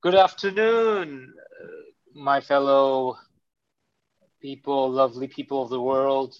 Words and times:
Good 0.00 0.14
afternoon, 0.14 1.34
uh, 1.60 1.66
my 2.14 2.40
fellow 2.40 3.16
people, 4.40 4.90
lovely 4.90 5.26
people 5.26 5.60
of 5.60 5.70
the 5.70 5.80
world. 5.80 6.36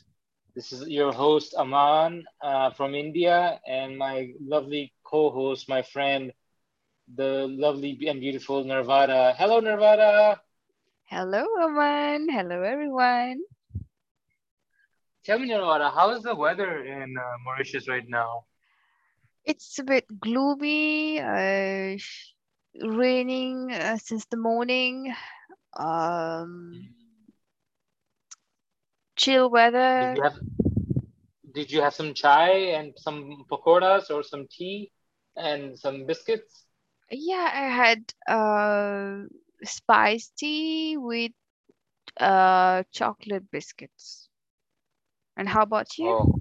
This 0.54 0.70
is 0.72 0.88
your 0.88 1.12
host, 1.12 1.54
Aman 1.56 2.22
uh, 2.40 2.70
from 2.70 2.94
India, 2.94 3.60
and 3.66 3.98
my 3.98 4.30
lovely 4.40 4.92
co 5.02 5.30
host, 5.30 5.68
my 5.68 5.82
friend, 5.82 6.32
the 7.16 7.48
lovely 7.48 7.98
and 8.06 8.20
beautiful 8.20 8.62
Nirvada. 8.64 9.34
Hello, 9.36 9.60
Nirvada. 9.60 10.38
Hello, 11.06 11.44
Aman. 11.60 12.28
Hello, 12.28 12.62
everyone. 12.62 13.40
Tell 15.24 15.40
me, 15.40 15.48
Nirvada, 15.48 15.92
how 15.92 16.10
is 16.10 16.22
the 16.22 16.36
weather 16.36 16.84
in 16.84 17.16
uh, 17.18 17.22
Mauritius 17.44 17.88
right 17.88 18.08
now? 18.08 18.44
It's 19.44 19.80
a 19.80 19.84
bit 19.84 20.06
gloomy. 20.20 21.20
Uh, 21.20 21.98
raining 22.82 23.72
uh, 23.72 23.96
since 23.98 24.24
the 24.26 24.36
morning. 24.36 25.14
Um, 25.76 26.88
chill 29.16 29.50
weather. 29.50 30.14
Did 30.14 30.16
you 30.16 30.22
have 30.22 30.38
Did 31.54 31.70
you 31.72 31.82
have 31.82 31.94
some 31.94 32.14
chai 32.14 32.50
and 32.78 32.94
some 32.96 33.44
pakoras 33.50 34.10
or 34.10 34.22
some 34.22 34.46
tea 34.50 34.90
and 35.36 35.78
some 35.78 36.06
biscuits? 36.06 36.64
Yeah, 37.10 37.50
I 37.52 37.68
had 37.68 38.12
uh, 38.28 39.24
spice 39.64 40.30
tea 40.36 40.96
with 40.96 41.32
uh, 42.20 42.82
chocolate 42.92 43.50
biscuits. 43.50 44.28
And 45.36 45.48
how 45.48 45.62
about 45.62 45.96
you? 45.98 46.08
Oh. 46.08 46.34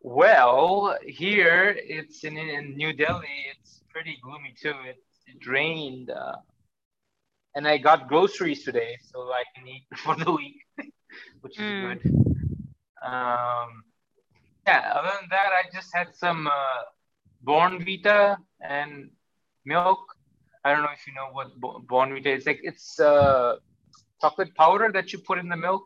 Well, 0.00 0.98
here 1.06 1.76
it's 1.78 2.24
in, 2.24 2.36
in 2.36 2.76
New 2.76 2.92
Delhi. 2.92 3.46
It's 3.52 3.81
pretty 3.92 4.18
gloomy 4.22 4.54
too. 4.60 4.74
It, 4.86 4.98
it 5.26 5.46
rained, 5.46 6.10
uh, 6.10 6.36
and 7.54 7.66
I 7.66 7.78
got 7.78 8.08
groceries 8.08 8.64
today, 8.64 8.98
so 9.12 9.20
I 9.32 9.44
can 9.54 9.66
eat 9.68 9.86
for 9.96 10.16
the 10.16 10.32
week, 10.32 10.56
which 11.40 11.60
is 11.60 11.70
Mm. 11.70 11.80
good. 11.80 12.02
Um, 13.04 13.84
yeah. 14.66 14.92
Other 14.94 15.10
than 15.20 15.28
that, 15.30 15.50
I 15.52 15.62
just 15.74 15.90
had 15.94 16.14
some 16.14 16.46
uh, 16.46 16.82
Bournvita 17.46 18.36
and 18.60 19.10
milk. 19.64 19.98
I 20.64 20.72
don't 20.72 20.82
know 20.82 20.88
if 20.92 21.06
you 21.06 21.14
know 21.14 21.28
what 21.32 21.48
Bo- 21.60 21.80
Bournvita 21.80 22.26
is. 22.36 22.46
Like 22.46 22.60
it's 22.62 22.98
uh, 23.00 23.56
chocolate 24.20 24.54
powder 24.54 24.90
that 24.92 25.12
you 25.12 25.18
put 25.18 25.38
in 25.38 25.48
the 25.48 25.56
milk. 25.56 25.84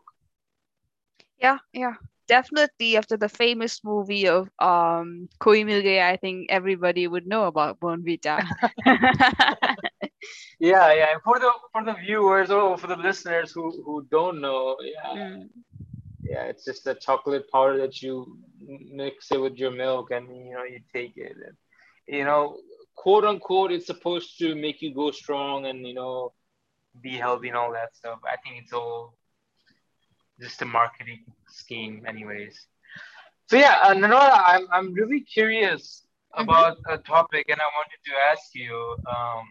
Yeah, 1.37 1.59
yeah. 1.73 1.95
Definitely 2.27 2.97
after 2.97 3.17
the 3.17 3.29
famous 3.29 3.83
movie 3.83 4.27
of 4.27 4.49
um 4.59 5.29
Koi 5.39 5.63
Mil 5.65 5.81
Gaya, 5.81 6.07
I 6.09 6.17
think 6.17 6.47
everybody 6.49 7.07
would 7.07 7.27
know 7.27 7.45
about 7.45 7.79
Bournvita. 7.79 8.43
Yeah, 10.59 10.93
yeah. 10.93 11.11
And 11.13 11.21
for 11.23 11.39
the 11.39 11.51
for 11.71 11.83
the 11.83 11.93
viewers 11.93 12.51
or 12.51 12.77
for 12.77 12.87
the 12.87 12.97
listeners 12.97 13.51
who 13.51 13.71
who 13.85 14.05
don't 14.11 14.41
know, 14.41 14.75
yeah, 14.81 15.15
Mm. 15.15 15.49
yeah, 16.23 16.43
it's 16.45 16.65
just 16.65 16.87
a 16.87 16.95
chocolate 16.95 17.49
powder 17.51 17.77
that 17.79 18.01
you 18.01 18.37
mix 18.91 19.31
it 19.31 19.41
with 19.41 19.57
your 19.57 19.71
milk 19.71 20.11
and 20.11 20.27
you 20.29 20.53
know 20.53 20.63
you 20.63 20.79
take 20.93 21.13
it 21.17 21.35
and 21.45 21.55
you 22.07 22.23
know 22.25 22.57
quote 22.95 23.25
unquote 23.25 23.71
it's 23.71 23.87
supposed 23.87 24.37
to 24.39 24.55
make 24.55 24.81
you 24.81 24.93
go 24.93 25.11
strong 25.11 25.65
and 25.65 25.85
you 25.87 25.93
know 25.93 26.33
be 27.01 27.11
healthy 27.11 27.49
and 27.49 27.57
all 27.57 27.73
that 27.73 27.95
stuff. 27.95 28.19
I 28.25 28.37
think 28.37 28.63
it's 28.63 28.73
all 28.73 29.16
just 30.41 30.61
a 30.61 30.65
marketing 30.65 31.23
scheme, 31.47 32.03
anyways. 32.07 32.67
So 33.47 33.57
yeah, 33.57 33.79
uh, 33.83 33.93
Nanola, 33.93 34.41
I'm 34.45 34.67
I'm 34.71 34.93
really 34.93 35.21
curious 35.21 36.05
Mhm. 36.39 36.55
about 36.55 36.77
a 36.89 36.97
topic 36.97 37.45
and 37.49 37.59
I 37.59 37.69
wanted 37.77 38.01
to 38.05 38.13
ask 38.31 38.53
you. 38.55 38.73
Um, 39.15 39.43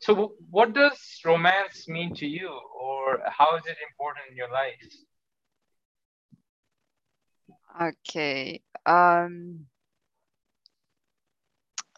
so 0.00 0.14
w- 0.14 0.34
what 0.50 0.74
does 0.74 0.98
romance 1.24 1.88
mean 1.88 2.14
to 2.16 2.26
you, 2.26 2.48
or 2.80 3.20
how 3.26 3.56
is 3.56 3.64
it 3.66 3.76
important 3.90 4.24
in 4.30 4.36
your 4.36 4.50
life? 4.50 4.82
Okay. 7.80 8.62
Um, 8.86 9.66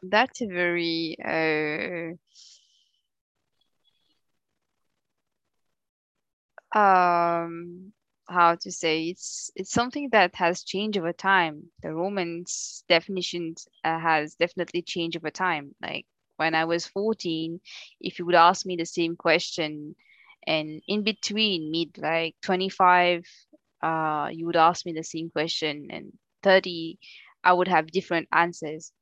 that's 0.03 0.41
a 0.41 0.47
very 0.47 1.17
uh, 1.25 2.17
um 6.75 7.92
how 8.28 8.54
to 8.54 8.70
say 8.70 9.08
it's 9.08 9.50
it's 9.56 9.72
something 9.72 10.08
that 10.12 10.34
has 10.36 10.62
changed 10.64 10.98
over 10.98 11.12
time. 11.12 11.70
The 11.82 11.92
romans 11.92 12.84
definitions 12.88 13.69
uh, 13.84 13.98
has 13.98 14.34
definitely 14.34 14.82
changed 14.82 15.16
over 15.16 15.31
time. 15.31 15.75
Like 15.82 16.06
when 16.36 16.54
I 16.54 16.64
was 16.64 16.86
14, 16.86 17.60
if 18.00 18.19
you 18.19 18.26
would 18.26 18.34
ask 18.34 18.66
me 18.66 18.76
the 18.76 18.84
same 18.86 19.16
question, 19.16 19.94
and 20.47 20.81
in 20.86 21.03
between 21.04 21.70
mid 21.70 21.98
like 21.98 22.36
25, 22.42 23.25
uh, 23.82 24.28
you 24.32 24.47
would 24.47 24.56
ask 24.56 24.84
me 24.87 24.92
the 24.92 25.02
same 25.04 25.31
question, 25.31 25.88
and 25.91 26.12
30, 26.42 26.98
I 27.44 27.52
would 27.52 27.69
have 27.69 27.87
different 27.88 28.28
answers 28.32 28.92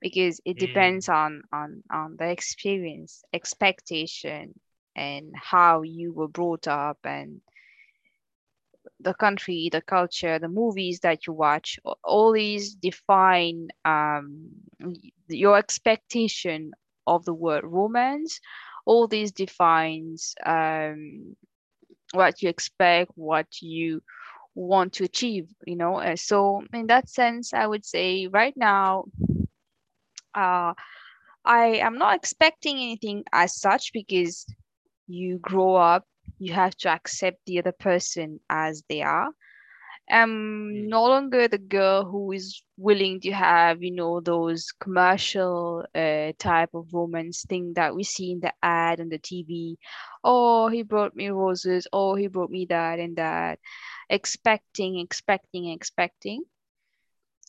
because 0.00 0.40
it 0.44 0.58
Mm, 0.58 0.58
depends 0.58 1.08
on 1.08 1.42
on 1.52 1.82
on 1.90 2.16
the 2.18 2.28
experience, 2.28 3.22
expectation, 3.32 4.58
and 4.96 5.32
how 5.36 5.82
you 5.82 6.12
were 6.12 6.28
brought 6.28 6.66
up 6.68 6.98
and 7.04 7.40
the 9.00 9.14
country, 9.14 9.68
the 9.72 9.80
culture, 9.82 10.38
the 10.38 10.48
movies 10.48 11.00
that 11.00 11.26
you 11.26 11.32
watch, 11.32 11.78
all 12.04 12.32
these 12.32 12.74
define 12.74 13.68
um, 13.84 14.48
your 15.28 15.56
expectation 15.58 16.72
of 17.06 17.24
the 17.24 17.34
word 17.34 17.64
romance. 17.64 18.40
All 18.86 19.06
these 19.08 19.32
defines 19.32 20.34
um, 20.44 21.36
what 22.12 22.42
you 22.42 22.48
expect, 22.48 23.12
what 23.14 23.46
you 23.60 24.02
want 24.54 24.94
to 24.94 25.04
achieve, 25.04 25.48
you 25.66 25.76
know. 25.76 26.02
So 26.16 26.62
in 26.72 26.86
that 26.88 27.08
sense, 27.08 27.52
I 27.54 27.66
would 27.66 27.84
say 27.84 28.26
right 28.26 28.54
now, 28.56 29.04
uh, 30.34 30.74
I 31.44 31.66
am 31.82 31.98
not 31.98 32.16
expecting 32.16 32.76
anything 32.76 33.24
as 33.32 33.58
such 33.60 33.92
because 33.92 34.46
you 35.06 35.38
grow 35.38 35.74
up, 35.74 36.04
you 36.38 36.52
have 36.52 36.74
to 36.76 36.88
accept 36.88 37.38
the 37.46 37.58
other 37.58 37.72
person 37.72 38.40
as 38.48 38.82
they 38.88 39.02
are. 39.02 39.30
I'm 40.10 40.30
mm, 40.30 40.88
no 40.88 41.04
longer 41.06 41.48
the 41.48 41.58
girl 41.58 42.04
who 42.04 42.32
is 42.32 42.62
willing 42.76 43.20
to 43.20 43.32
have, 43.32 43.82
you 43.82 43.90
know, 43.90 44.20
those 44.20 44.70
commercial 44.78 45.86
uh, 45.94 46.32
type 46.38 46.74
of 46.74 46.92
romance 46.92 47.44
thing 47.48 47.72
that 47.74 47.94
we 47.94 48.04
see 48.04 48.32
in 48.32 48.40
the 48.40 48.52
ad 48.62 49.00
on 49.00 49.08
the 49.08 49.18
TV. 49.18 49.76
Oh, 50.22 50.68
he 50.68 50.82
brought 50.82 51.16
me 51.16 51.30
roses. 51.30 51.86
Oh, 51.92 52.14
he 52.14 52.26
brought 52.26 52.50
me 52.50 52.66
that 52.66 52.98
and 52.98 53.16
that. 53.16 53.58
Expecting, 54.10 54.98
expecting, 54.98 55.70
expecting. 55.70 56.42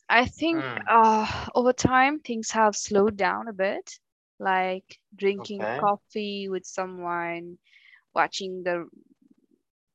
I 0.07 0.25
think 0.25 0.59
mm. 0.59 0.81
uh, 0.87 1.47
over 1.55 1.73
time 1.73 2.19
things 2.19 2.51
have 2.51 2.75
slowed 2.75 3.17
down 3.17 3.47
a 3.47 3.53
bit, 3.53 3.99
like 4.39 4.99
drinking 5.15 5.67
Okay. 5.67 5.79
coffee 5.79 6.47
with 6.49 6.65
someone, 6.65 7.57
watching 8.13 8.63
the 8.63 8.87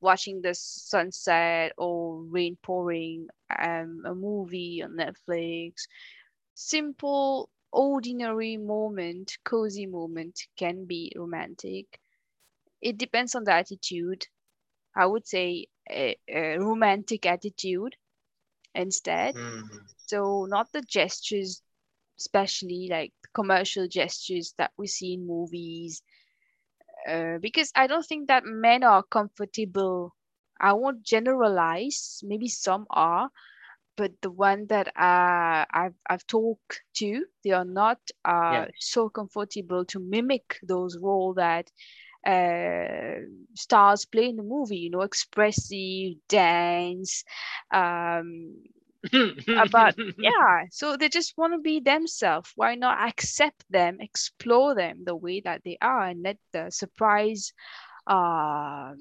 watching 0.01 0.41
the 0.41 0.53
sunset 0.53 1.73
or 1.77 2.21
rain 2.23 2.57
pouring, 2.61 3.27
um, 3.59 4.03
a 4.05 4.13
movie 4.13 4.81
on 4.83 4.91
Netflix. 4.97 5.87
Simple, 6.53 7.49
ordinary 7.71 8.57
moment, 8.57 9.37
cozy 9.43 9.85
moment 9.85 10.39
can 10.57 10.85
be 10.85 11.11
romantic. 11.15 11.99
It 12.81 12.97
depends 12.97 13.35
on 13.35 13.43
the 13.43 13.53
attitude. 13.53 14.27
I 14.95 15.05
would 15.05 15.27
say 15.27 15.67
a, 15.89 16.17
a 16.27 16.57
romantic 16.59 17.25
attitude 17.25 17.95
instead. 18.73 19.35
Mm, 19.35 19.85
So 19.97 20.45
not 20.49 20.71
the 20.71 20.81
gestures, 20.81 21.61
especially 22.21 22.87
like 22.91 23.13
commercial 23.33 23.87
gestures 23.87 24.53
that 24.57 24.71
we 24.77 24.87
see 24.87 25.13
in 25.15 25.27
movies 25.27 26.03
uh, 27.07 27.37
because 27.41 27.71
I 27.75 27.87
don't 27.87 28.05
think 28.05 28.27
that 28.27 28.43
men 28.45 28.83
are 28.83 29.03
comfortable. 29.03 30.15
I 30.59 30.73
won't 30.73 31.03
generalize. 31.03 32.21
Maybe 32.23 32.47
some 32.47 32.85
are, 32.89 33.29
but 33.97 34.11
the 34.21 34.31
one 34.31 34.67
that 34.67 34.87
uh, 34.97 35.65
I've 35.71 35.95
I've 36.09 36.25
talked 36.27 36.81
to, 36.97 37.25
they 37.43 37.51
are 37.51 37.65
not 37.65 37.99
uh, 38.25 38.65
yeah. 38.65 38.67
so 38.79 39.09
comfortable 39.09 39.85
to 39.85 39.99
mimic 39.99 40.57
those 40.67 40.97
roles 41.01 41.35
that 41.37 41.71
uh, 42.25 43.25
stars 43.55 44.05
play 44.05 44.29
in 44.29 44.37
the 44.37 44.43
movie. 44.43 44.77
You 44.77 44.91
know, 44.91 45.01
expressive 45.01 46.15
dance, 46.29 47.23
um, 47.73 48.55
about 49.55 49.93
yeah 50.17 50.65
so 50.71 50.95
they 50.97 51.09
just 51.09 51.37
want 51.37 51.53
to 51.53 51.59
be 51.59 51.79
themselves 51.79 52.51
why 52.55 52.75
not 52.75 53.07
accept 53.07 53.63
them 53.69 53.97
explore 53.99 54.73
them 54.75 55.03
the 55.05 55.15
way 55.15 55.39
that 55.41 55.61
they 55.63 55.77
are 55.81 56.03
and 56.07 56.23
let 56.23 56.37
the 56.53 56.69
surprise 56.69 57.53
uh, 58.07 58.93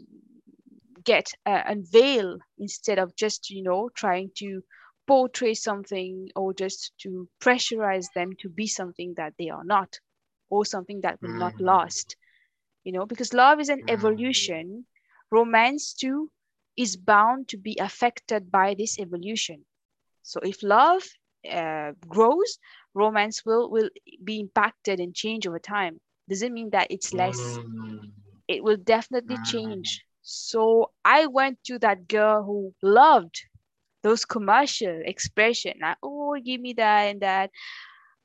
get 1.05 1.33
uh, 1.47 1.63
unveil 1.67 2.39
instead 2.59 2.99
of 2.99 3.15
just 3.17 3.51
you 3.51 3.63
know 3.63 3.89
trying 3.95 4.31
to 4.37 4.63
portray 5.07 5.55
something 5.55 6.29
or 6.37 6.53
just 6.53 6.93
to 6.99 7.29
pressurize 7.41 8.13
them 8.15 8.33
to 8.39 8.49
be 8.49 8.67
something 8.67 9.15
that 9.17 9.35
they 9.39 9.49
are 9.49 9.65
not 9.65 10.01
or 10.51 10.65
something 10.65 11.01
that 11.03 11.21
will 11.23 11.35
not 11.35 11.55
Mm. 11.55 11.61
last 11.61 12.17
you 12.85 12.93
know 12.93 13.07
because 13.07 13.33
love 13.33 13.61
is 13.61 13.69
an 13.69 13.83
Mm. 13.83 13.89
evolution 13.89 14.85
romance 15.31 15.93
too 15.95 16.31
is 16.77 16.97
bound 16.97 17.49
to 17.49 17.57
be 17.57 17.77
affected 17.81 18.51
by 18.51 18.75
this 18.75 18.99
evolution 18.99 19.65
so 20.23 20.41
if 20.43 20.63
love 20.63 21.03
uh, 21.51 21.93
grows 22.09 22.59
romance 22.95 23.45
will 23.45 23.71
will 23.71 23.89
be 24.25 24.41
impacted 24.41 25.01
and 25.01 25.15
change 25.15 25.47
over 25.47 25.59
time 25.59 26.01
doesn't 26.29 26.53
mean 26.53 26.71
that 26.71 26.87
it's 26.91 27.13
less 27.15 27.61
Mm. 27.69 28.13
it 28.49 28.63
will 28.63 28.77
definitely 28.77 29.39
Mm. 29.39 29.45
change 29.45 30.05
so 30.23 30.91
i 31.05 31.27
went 31.27 31.59
to 31.65 31.79
that 31.79 32.07
girl 32.09 32.43
who 32.43 32.75
loved 32.83 33.43
those 34.03 34.25
commercial 34.25 35.01
expression 35.05 35.75
like 35.81 35.97
oh 36.03 36.35
give 36.45 36.61
me 36.61 36.73
that 36.75 37.03
and 37.11 37.21
that 37.21 37.51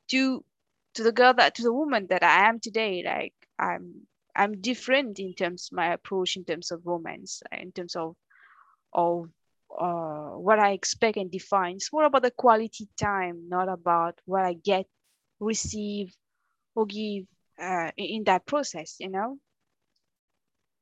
to 0.09 0.44
to 0.94 1.03
the 1.03 1.12
girl 1.12 1.33
that 1.33 1.56
to 1.56 1.63
the 1.63 1.74
woman 1.74 2.07
that 2.07 2.24
i 2.24 2.47
am 2.47 2.59
today 2.59 3.03
like 3.06 3.33
i'm 3.59 4.07
i'm 4.36 4.59
different 4.62 5.19
in 5.19 5.33
terms 5.33 5.69
my 5.71 5.94
approach 5.94 6.36
in 6.36 6.44
terms 6.45 6.71
of 6.71 6.86
romance 6.86 7.42
in 7.51 7.71
terms 7.71 7.95
of 7.95 8.15
of 8.94 9.30
uh, 9.80 10.32
what 10.46 10.60
i 10.60 10.72
expect 10.72 11.18
and 11.18 11.32
define 11.32 11.76
it's 11.76 11.92
more 11.94 12.04
about 12.06 12.22
the 12.24 12.32
quality 12.32 12.88
time 13.00 13.48
not 13.50 13.68
about 13.70 14.20
what 14.26 14.44
i 14.44 14.54
get 14.54 14.86
receive 15.40 16.16
or 16.76 16.86
give 16.86 17.26
uh, 17.62 17.92
in, 17.98 18.24
that 18.26 18.46
process 18.46 18.96
you 19.00 19.10
know 19.10 19.38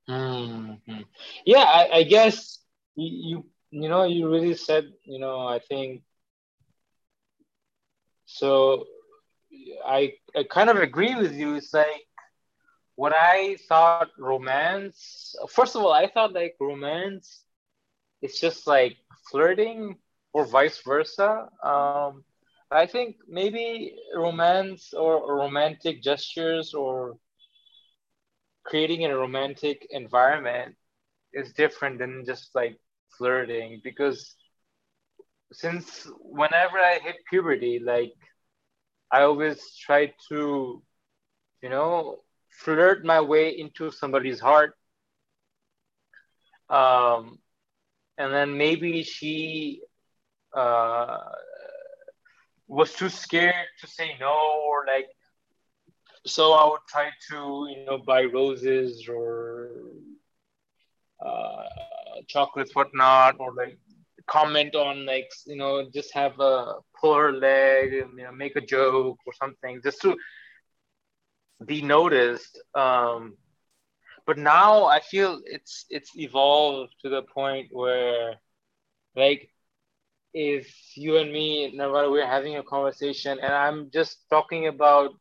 Mhm. 0.09 1.05
Yeah, 1.45 1.63
I, 1.63 1.89
I 1.99 2.03
guess 2.03 2.59
you, 2.95 3.09
you 3.29 3.45
you 3.71 3.89
know 3.89 4.03
you 4.03 4.29
really 4.29 4.53
said 4.55 4.85
you 5.05 5.19
know 5.19 5.47
I 5.47 5.59
think 5.59 6.03
so. 8.25 8.85
I 9.85 10.13
I 10.35 10.43
kind 10.49 10.69
of 10.69 10.77
agree 10.77 11.15
with 11.15 11.33
you. 11.33 11.55
It's 11.55 11.73
like 11.73 12.07
what 12.95 13.13
I 13.15 13.57
thought 13.67 13.99
romance. 14.07 15.35
First 15.49 15.75
of 15.75 15.83
all, 15.83 15.91
I 15.93 16.07
thought 16.07 16.33
like 16.33 16.55
romance 16.59 17.43
it's 18.23 18.41
just 18.41 18.67
like 18.67 18.97
flirting 19.31 19.97
or 20.33 20.47
vice 20.47 20.81
versa. 20.83 21.49
Um, 21.63 22.25
I 22.71 22.87
think 22.87 23.17
maybe 23.27 23.95
romance 24.15 24.93
or 24.93 25.37
romantic 25.37 26.01
gestures 26.03 26.73
or 26.73 27.17
creating 28.63 29.05
a 29.05 29.15
romantic 29.17 29.87
environment 29.91 30.75
is 31.33 31.53
different 31.53 31.99
than 31.99 32.25
just 32.25 32.55
like 32.55 32.77
flirting 33.17 33.81
because 33.83 34.35
since 35.53 36.07
whenever 36.19 36.79
I 36.79 36.99
hit 36.99 37.17
puberty, 37.29 37.79
like 37.79 38.13
I 39.11 39.23
always 39.23 39.75
try 39.77 40.13
to, 40.29 40.83
you 41.61 41.69
know, 41.69 42.19
flirt 42.49 43.05
my 43.05 43.21
way 43.21 43.49
into 43.49 43.91
somebody's 43.91 44.39
heart. 44.39 44.75
Um, 46.69 47.39
and 48.17 48.33
then 48.33 48.57
maybe 48.57 49.03
she 49.03 49.81
uh, 50.55 51.17
was 52.67 52.93
too 52.93 53.09
scared 53.09 53.67
to 53.79 53.87
say 53.87 54.15
no, 54.19 54.35
or 54.67 54.85
like, 54.87 55.09
so 56.25 56.53
I 56.53 56.65
would 56.65 56.81
try 56.87 57.09
to, 57.31 57.67
you 57.69 57.85
know, 57.85 57.97
buy 57.97 58.23
roses 58.25 59.07
or 59.09 59.69
uh, 61.23 61.63
chocolates, 62.27 62.75
whatnot, 62.75 63.35
or 63.39 63.53
like 63.53 63.77
comment 64.27 64.75
on 64.75 65.05
like 65.05 65.29
you 65.45 65.55
know 65.55 65.89
just 65.93 66.13
have 66.13 66.39
a 66.39 66.75
pull 66.99 67.15
her 67.15 67.31
leg 67.33 67.93
and 67.93 68.17
you 68.17 68.23
know 68.23 68.31
make 68.31 68.55
a 68.55 68.61
joke 68.61 69.17
or 69.25 69.33
something 69.33 69.81
just 69.83 70.01
to 70.01 70.15
be 71.65 71.81
noticed 71.81 72.59
um 72.75 73.35
but 74.25 74.37
now 74.37 74.85
i 74.85 74.99
feel 74.99 75.39
it's 75.45 75.85
it's 75.89 76.11
evolved 76.17 76.93
to 77.01 77.09
the 77.09 77.21
point 77.23 77.67
where 77.71 78.35
like 79.15 79.49
if 80.33 80.67
you 80.95 81.17
and 81.17 81.31
me 81.31 81.73
Narvara, 81.77 82.11
we're 82.11 82.25
having 82.27 82.55
a 82.57 82.63
conversation 82.63 83.39
and 83.41 83.53
i'm 83.53 83.89
just 83.91 84.17
talking 84.29 84.67
about 84.67 85.11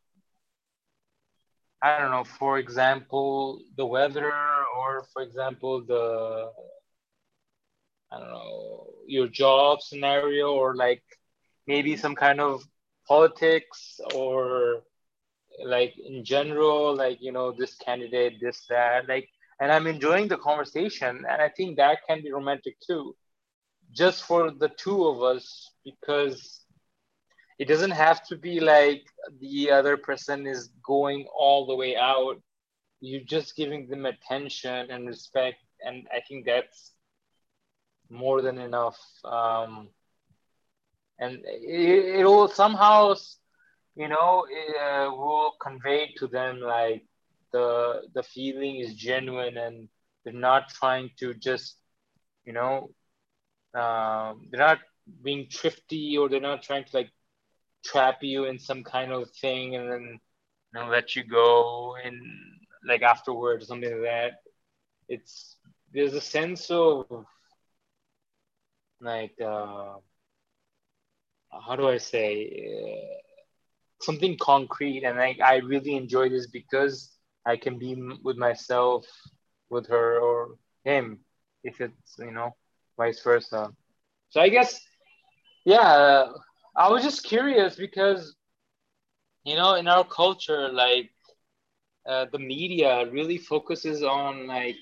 i 1.81 1.97
don't 1.99 2.11
know 2.11 2.23
for 2.23 2.57
example 2.57 3.61
the 3.77 3.85
weather 3.85 4.31
or 4.77 5.05
for 5.13 5.21
example 5.21 5.83
the 5.85 6.51
I 8.11 8.19
don't 8.19 8.29
know, 8.29 8.87
your 9.07 9.27
job 9.27 9.81
scenario 9.81 10.51
or 10.53 10.75
like 10.75 11.01
maybe 11.65 11.95
some 11.97 12.15
kind 12.15 12.39
of 12.39 12.61
politics 13.07 13.99
or 14.13 14.83
like 15.65 15.93
in 15.97 16.23
general, 16.23 16.95
like, 16.95 17.19
you 17.21 17.31
know, 17.31 17.51
this 17.51 17.75
candidate, 17.75 18.39
this, 18.41 18.65
that, 18.69 19.07
like, 19.07 19.29
and 19.59 19.71
I'm 19.71 19.87
enjoying 19.87 20.27
the 20.27 20.37
conversation. 20.37 21.23
And 21.29 21.41
I 21.41 21.49
think 21.49 21.77
that 21.77 21.99
can 22.07 22.21
be 22.21 22.31
romantic 22.31 22.79
too, 22.79 23.15
just 23.91 24.23
for 24.23 24.51
the 24.51 24.69
two 24.69 25.05
of 25.07 25.21
us, 25.21 25.71
because 25.83 26.61
it 27.59 27.67
doesn't 27.67 27.91
have 27.91 28.25
to 28.27 28.35
be 28.35 28.59
like 28.59 29.03
the 29.39 29.71
other 29.71 29.95
person 29.95 30.47
is 30.47 30.69
going 30.85 31.27
all 31.37 31.65
the 31.67 31.75
way 31.75 31.95
out. 31.95 32.41
You're 32.99 33.21
just 33.21 33.55
giving 33.55 33.87
them 33.87 34.05
attention 34.05 34.89
and 34.89 35.07
respect. 35.07 35.57
And 35.85 36.07
I 36.11 36.21
think 36.27 36.45
that's 36.45 36.93
more 38.09 38.41
than 38.41 38.57
enough. 38.57 38.99
Um, 39.23 39.89
and 41.19 41.41
it, 41.45 42.19
it 42.19 42.25
will 42.25 42.47
somehow, 42.47 43.15
you 43.95 44.07
know, 44.07 44.45
uh, 44.81 45.09
will 45.11 45.53
convey 45.61 46.13
to 46.17 46.27
them 46.27 46.59
like 46.59 47.03
the 47.51 48.01
the 48.13 48.23
feeling 48.23 48.77
is 48.77 48.93
genuine 48.95 49.57
and 49.57 49.87
they're 50.23 50.33
not 50.33 50.69
trying 50.69 51.09
to 51.19 51.33
just, 51.35 51.77
you 52.45 52.53
know, 52.53 52.89
um, 53.73 54.47
they're 54.49 54.59
not 54.67 54.79
being 55.23 55.47
thrifty 55.51 56.17
or 56.17 56.29
they're 56.29 56.39
not 56.41 56.61
trying 56.63 56.83
to 56.85 56.95
like 56.97 57.09
trap 57.85 58.17
you 58.21 58.45
in 58.45 58.59
some 58.59 58.83
kind 58.83 59.11
of 59.11 59.29
thing 59.41 59.75
and 59.75 59.91
then 59.91 60.19
you 60.73 60.79
know 60.79 60.87
let 60.87 61.15
you 61.15 61.23
go 61.23 61.95
and 62.03 62.15
like 62.87 63.01
afterwards 63.01 63.63
or 63.63 63.67
something 63.67 63.91
like 63.91 64.03
that. 64.03 64.31
It's 65.09 65.57
there's 65.93 66.13
a 66.13 66.21
sense 66.21 66.69
of 66.71 67.11
like 69.01 69.33
uh, 69.41 69.95
how 71.65 71.75
do 71.75 71.87
I 71.87 71.97
say 71.97 72.25
uh, 72.67 73.22
something 74.03 74.37
concrete, 74.39 75.03
and 75.03 75.17
like 75.17 75.39
I 75.41 75.57
really 75.57 75.95
enjoy 75.95 76.29
this 76.29 76.47
because 76.47 77.11
I 77.45 77.57
can 77.57 77.77
be 77.79 77.95
with 78.23 78.37
myself, 78.37 79.05
with 79.69 79.87
her 79.87 80.19
or 80.19 80.55
him, 80.83 81.19
if 81.63 81.81
it's 81.81 82.15
you 82.19 82.31
know 82.31 82.55
vice 82.97 83.21
versa. 83.23 83.71
So 84.29 84.41
I 84.41 84.49
guess 84.49 84.79
yeah, 85.65 86.27
I 86.75 86.89
was 86.89 87.03
just 87.03 87.23
curious 87.23 87.75
because 87.75 88.35
you 89.43 89.55
know 89.55 89.75
in 89.75 89.87
our 89.87 90.03
culture 90.05 90.69
like 90.69 91.11
uh, 92.07 92.25
the 92.31 92.39
media 92.39 93.09
really 93.11 93.37
focuses 93.37 94.03
on 94.03 94.47
like 94.47 94.75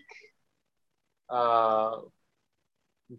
uh, 1.30 1.98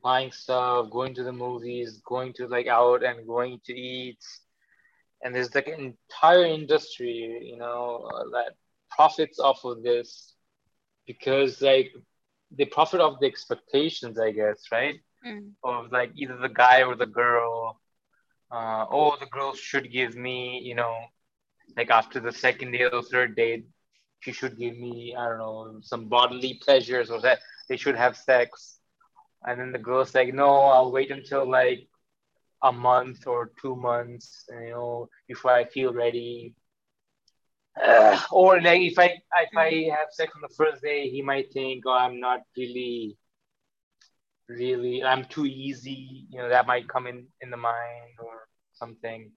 buying 0.03 0.33
stuff, 0.33 0.91
going 0.91 1.15
to 1.15 1.23
the 1.23 1.33
movies, 1.33 2.01
going 2.07 2.33
to 2.35 2.47
like 2.47 2.67
out 2.67 3.03
and 3.05 3.27
going 3.27 3.61
to 3.65 3.75
eat. 3.75 4.19
And 5.23 5.35
there's 5.35 5.55
like 5.55 5.69
an 5.69 5.95
entire 5.95 6.45
industry, 6.45 7.41
you 7.43 7.57
know, 7.57 8.09
uh, 8.13 8.25
that 8.33 8.55
profits 8.91 9.39
off 9.39 9.65
of 9.65 9.83
this 9.83 10.35
because 11.07 11.63
like 11.63 11.93
they 12.51 12.65
profit 12.65 13.01
off 13.01 13.21
the 13.21 13.27
expectations, 13.27 14.19
I 14.19 14.33
guess, 14.33 14.65
right? 14.73 14.97
Mm. 15.27 15.53
Of 15.63 15.93
like 15.93 16.11
either 16.17 16.37
the 16.37 16.49
guy 16.49 16.83
or 16.83 16.97
the 16.97 17.07
girl. 17.07 17.81
Uh, 18.51 18.85
oh, 18.91 19.17
the 19.19 19.27
girl 19.27 19.55
should 19.55 19.91
give 19.91 20.15
me, 20.15 20.61
you 20.63 20.75
know, 20.75 20.95
like 21.77 21.91
after 21.91 22.21
the 22.21 22.33
second 22.33 22.73
day 22.73 22.85
or 22.85 23.03
third 23.03 23.35
date, 23.35 23.67
she 24.21 24.33
should 24.33 24.59
give 24.59 24.77
me, 24.77 25.15
I 25.19 25.29
don't 25.29 25.39
know, 25.39 25.79
some 25.83 26.09
bodily 26.09 26.61
pleasures 26.63 27.11
or 27.11 27.21
that 27.23 27.39
they 27.69 27.77
should 27.77 27.97
have 27.97 28.17
sex 28.17 28.81
and 29.45 29.61
then 29.61 29.73
the 29.73 29.79
girl's 29.79 30.15
like, 30.15 30.33
no, 30.33 30.51
I'll 30.51 30.93
wait 30.93 31.11
until 31.11 31.49
like 31.49 31.89
a 32.63 32.73
month 32.73 33.27
or 33.27 33.51
two 33.61 33.77
months, 33.77 34.45
you 34.51 34.71
know, 34.71 35.09
before 35.29 35.53
I 35.53 35.65
feel 35.65 35.93
ready. 35.93 36.55
Uh, 37.83 38.21
or 38.31 38.61
like 38.61 38.83
if 38.83 38.99
I 38.99 39.07
if 39.07 39.57
I 39.57 39.91
have 39.97 40.09
sex 40.11 40.33
on 40.35 40.43
the 40.43 40.55
first 40.55 40.83
day, 40.83 41.09
he 41.09 41.23
might 41.23 41.53
think, 41.53 41.85
oh, 41.87 41.93
I'm 41.93 42.21
not 42.21 42.41
really, 42.57 43.17
really, 44.49 45.03
I'm 45.03 45.25
too 45.25 45.47
easy. 45.47 46.27
You 46.31 46.39
know, 46.41 46.49
that 46.51 46.67
might 46.67 46.89
come 46.89 47.07
in 47.07 47.27
in 47.41 47.51
the 47.51 47.57
mind 47.57 48.19
or 48.23 48.47
something. 48.75 49.33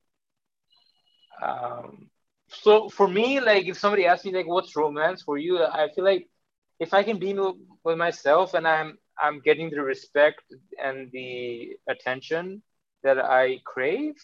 Um, 1.42 2.10
so 2.50 2.90
for 2.90 3.08
me, 3.08 3.40
like 3.40 3.66
if 3.66 3.78
somebody 3.78 4.06
asks 4.06 4.26
me 4.26 4.34
like, 4.34 4.48
what's 4.48 4.76
romance 4.76 5.24
for 5.24 5.38
you? 5.38 5.64
I 5.64 5.90
feel 5.96 6.04
like 6.04 6.30
if 6.80 6.94
I 6.94 7.04
can 7.04 7.20
be 7.20 7.34
with 7.84 7.98
myself 7.98 8.54
and 8.54 8.68
I'm 8.68 8.98
I'm 9.20 9.40
getting 9.40 9.70
the 9.70 9.82
respect 9.82 10.44
and 10.84 11.10
the 11.12 11.78
attention 11.90 12.62
that 13.06 13.20
I 13.20 13.60
crave, 13.64 14.16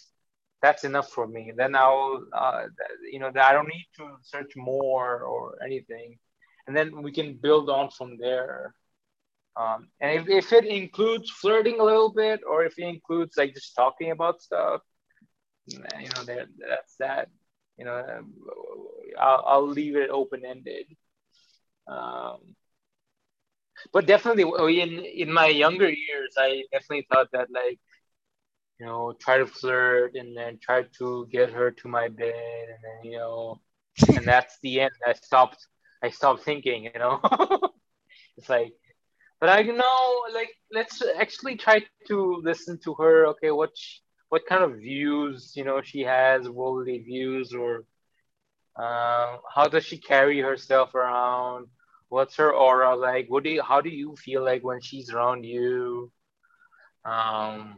that's 0.62 0.84
enough 0.84 1.10
for 1.10 1.26
me. 1.28 1.54
Then 1.56 1.76
I'll, 1.76 2.26
uh, 2.34 2.64
you 3.12 3.20
know, 3.20 3.32
I 3.36 3.54
don't 3.54 3.68
need 3.68 3.88
to 3.98 4.18
search 4.22 4.54
more 4.56 5.22
or 5.24 5.58
anything, 5.64 6.20
and 6.68 6.76
then 6.76 7.02
we 7.02 7.12
can 7.12 7.40
build 7.42 7.70
on 7.70 7.90
from 7.90 8.18
there. 8.18 8.76
Um, 9.56 9.90
and 10.00 10.12
if, 10.20 10.30
if 10.30 10.54
it 10.54 10.66
includes 10.66 11.30
flirting 11.30 11.80
a 11.80 11.84
little 11.84 12.12
bit, 12.12 12.42
or 12.48 12.66
if 12.66 12.78
it 12.78 12.88
includes 12.88 13.38
like 13.38 13.54
just 13.54 13.76
talking 13.76 14.12
about 14.12 14.42
stuff, 14.42 14.82
you 15.68 15.80
know, 15.80 16.24
that's 16.26 16.96
that. 17.00 17.30
You 17.78 17.86
know, 17.86 18.04
I'll, 19.20 19.44
I'll 19.48 19.68
leave 19.68 19.96
it 19.96 20.10
open 20.10 20.46
ended. 20.46 20.86
Um, 21.88 22.56
but 23.92 24.06
definitely, 24.06 24.46
in 24.82 25.04
in 25.24 25.34
my 25.34 25.48
younger 25.48 25.90
years, 25.90 26.36
I 26.38 26.64
definitely 26.72 27.08
thought 27.12 27.30
that 27.34 27.48
like 27.52 27.80
you 28.82 28.88
know, 28.88 29.14
try 29.20 29.38
to 29.38 29.46
flirt 29.46 30.16
and 30.16 30.36
then 30.36 30.58
try 30.60 30.82
to 30.98 31.28
get 31.32 31.52
her 31.52 31.70
to 31.70 31.88
my 31.88 32.08
bed 32.08 32.66
and 32.68 32.80
then, 32.84 33.12
you 33.12 33.18
know, 33.20 33.62
and 34.08 34.26
that's 34.26 34.58
the 34.64 34.82
end. 34.82 34.92
I 35.06 35.14
stopped, 35.14 35.68
I 36.02 36.10
stopped 36.10 36.44
thinking, 36.44 36.86
you 36.86 36.98
know, 37.00 37.20
it's 38.38 38.50
like, 38.50 38.74
but 39.40 39.50
I 39.50 39.62
know, 39.62 40.24
like, 40.34 40.50
let's 40.74 41.04
actually 41.20 41.58
try 41.58 41.86
to 42.08 42.42
listen 42.44 42.80
to 42.86 42.96
her. 42.96 43.28
Okay. 43.28 43.52
What, 43.52 43.70
what 44.30 44.48
kind 44.50 44.64
of 44.64 44.78
views, 44.80 45.54
you 45.56 45.64
know, 45.64 45.84
she 45.84 46.02
has, 46.02 46.50
worldly 46.50 47.04
views 47.04 47.54
or, 47.54 47.84
uh, 48.76 49.38
how 49.54 49.68
does 49.68 49.86
she 49.86 50.00
carry 50.00 50.40
herself 50.40 50.96
around? 50.96 51.68
What's 52.10 52.36
her 52.38 52.52
aura 52.52 52.96
like? 52.96 53.28
What 53.30 53.44
do 53.44 53.52
you, 53.52 53.62
how 53.62 53.80
do 53.80 53.90
you 53.90 54.16
feel 54.16 54.44
like 54.44 54.64
when 54.64 54.82
she's 54.82 55.12
around 55.12 55.44
you? 55.44 56.12
Um, 57.06 57.78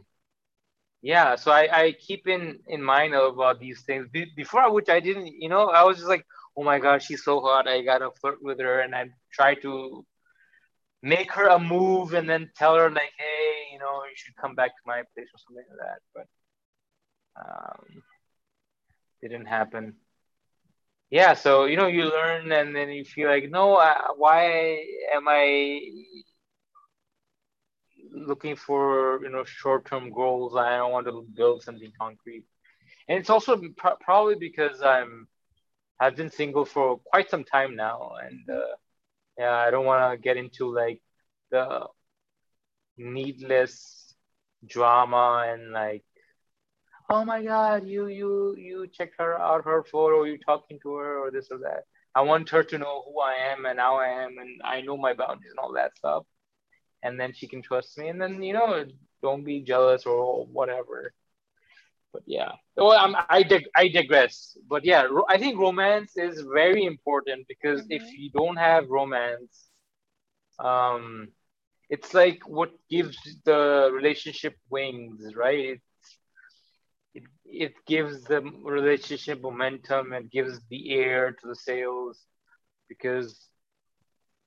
yeah 1.04 1.36
so 1.36 1.52
i 1.52 1.68
i 1.84 1.92
keep 1.92 2.26
in 2.26 2.58
in 2.68 2.82
mind 2.82 3.14
about 3.14 3.60
these 3.60 3.82
things. 3.82 4.08
Be- 4.12 4.32
before 4.36 4.72
which 4.72 4.88
i 4.88 5.00
didn't 5.00 5.26
you 5.26 5.50
know 5.50 5.68
i 5.68 5.84
was 5.84 5.98
just 5.98 6.08
like 6.08 6.26
oh 6.56 6.64
my 6.64 6.78
god 6.80 7.02
she's 7.02 7.24
so 7.24 7.40
hot. 7.40 7.68
I 7.68 7.82
gotta 7.82 8.10
flirt 8.20 8.42
with 8.42 8.60
her. 8.60 8.80
And 8.80 8.94
i 8.94 9.10
try 9.32 9.54
to 9.56 10.06
make 11.02 11.32
her 11.32 11.48
a 11.48 11.58
move 11.60 12.14
and 12.14 12.28
then 12.28 12.50
tell 12.56 12.74
her 12.76 12.90
like 12.90 13.12
hey 13.18 13.72
you 13.72 13.78
know 13.78 14.04
you 14.04 14.16
should 14.16 14.36
come 14.36 14.54
back 14.56 14.70
to 14.70 14.82
my 14.86 15.02
place 15.14 15.28
or 15.34 15.38
something 15.46 15.66
like 15.70 15.80
that. 15.84 16.00
But 16.14 16.26
um 17.44 18.02
didn't 19.22 19.46
happen. 19.46 19.94
Yeah 21.10 21.34
so 21.34 21.66
you 21.66 21.76
know 21.76 21.86
you 21.86 22.04
learn 22.04 22.50
and 22.52 22.74
then 22.74 22.90
you 22.90 23.04
feel 23.04 23.28
like 23.28 23.50
no 23.50 23.76
I, 23.76 24.10
why 24.16 24.84
am 25.14 25.28
i 25.28 25.90
looking 28.14 28.56
for 28.56 29.20
you 29.22 29.30
know 29.30 29.44
short-term 29.44 30.12
goals. 30.12 30.56
I 30.56 30.76
don't 30.78 30.92
want 30.92 31.06
to 31.06 31.26
build 31.34 31.62
something 31.62 31.92
concrete, 32.00 32.44
and 33.08 33.18
it's 33.18 33.30
also 33.30 33.56
pr- 33.76 34.00
probably 34.00 34.36
because 34.36 34.82
I'm 34.82 35.28
I've 36.00 36.16
been 36.16 36.30
single 36.30 36.64
for 36.64 36.98
quite 36.98 37.30
some 37.30 37.44
time 37.44 37.76
now, 37.76 38.12
and 38.22 38.48
uh, 38.50 38.76
yeah, 39.38 39.54
I 39.54 39.70
don't 39.70 39.86
want 39.86 40.12
to 40.12 40.22
get 40.22 40.36
into 40.36 40.74
like 40.74 41.02
the 41.50 41.86
needless 42.96 44.14
drama 44.66 45.46
and 45.48 45.72
like 45.72 46.04
oh 47.10 47.24
my 47.24 47.42
god 47.42 47.84
you 47.86 48.06
you 48.06 48.54
you 48.56 48.86
checked 48.88 49.14
her 49.18 49.38
out 49.38 49.64
her 49.64 49.82
photo 49.84 50.24
you 50.24 50.38
talking 50.38 50.78
to 50.82 50.94
her 50.94 51.18
or 51.18 51.30
this 51.30 51.48
or 51.50 51.58
that. 51.58 51.84
I 52.14 52.22
want 52.22 52.48
her 52.50 52.62
to 52.62 52.78
know 52.78 53.02
who 53.06 53.20
i 53.20 53.34
am 53.52 53.66
and 53.66 53.78
how 53.78 53.96
i 53.96 54.06
am 54.08 54.38
and 54.38 54.60
i 54.64 54.80
know 54.80 54.96
my 54.96 55.12
boundaries 55.14 55.50
and 55.50 55.58
all 55.58 55.72
that 55.74 55.96
stuff 55.96 56.24
and 57.04 57.20
then 57.20 57.32
she 57.32 57.46
can 57.46 57.62
trust 57.62 57.96
me. 57.98 58.08
And 58.08 58.20
then 58.20 58.42
you 58.42 58.54
know 58.54 58.84
don't 59.22 59.44
be 59.44 59.60
jealous 59.60 60.06
or 60.06 60.46
whatever. 60.46 61.12
But 62.12 62.22
yeah. 62.26 62.52
Well 62.76 62.92
I'm, 62.92 63.14
i 63.28 63.42
dig- 63.42 63.70
i 63.76 63.88
digress. 63.88 64.56
But 64.68 64.84
yeah 64.84 65.06
i 65.28 65.38
think 65.38 65.58
romance 65.58 66.16
is 66.16 66.40
very 66.62 66.84
important 66.84 67.46
because 67.46 67.82
mm-hmm. 67.82 67.98
if 67.98 68.02
you 68.18 68.30
don't 68.30 68.56
have 68.56 68.88
romance 68.88 69.68
um 70.58 71.28
it's 71.90 72.14
like 72.14 72.40
what 72.46 72.70
gives 72.88 73.18
the 73.44 73.90
relationship 73.92 74.56
wings 74.70 75.34
right? 75.36 75.64
It's 75.72 75.82
it, 77.14 77.24
it 77.44 77.74
gives 77.86 78.24
the 78.24 78.40
relationship 78.62 79.40
momentum. 79.42 80.12
And 80.12 80.30
gives 80.30 80.60
the 80.70 80.92
air 80.92 81.32
to 81.32 81.48
the 81.48 81.54
sails 81.54 82.24
because 82.88 83.43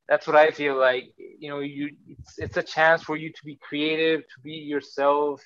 that's 0.07 0.27
what 0.27 0.35
I 0.35 0.51
feel 0.51 0.77
like. 0.77 1.13
You 1.39 1.49
know, 1.49 1.59
you 1.59 1.89
it's 2.07 2.37
it's 2.37 2.57
a 2.57 2.63
chance 2.63 3.03
for 3.03 3.15
you 3.15 3.29
to 3.31 3.45
be 3.45 3.57
creative, 3.61 4.21
to 4.21 4.39
be 4.43 4.53
yourself, 4.53 5.41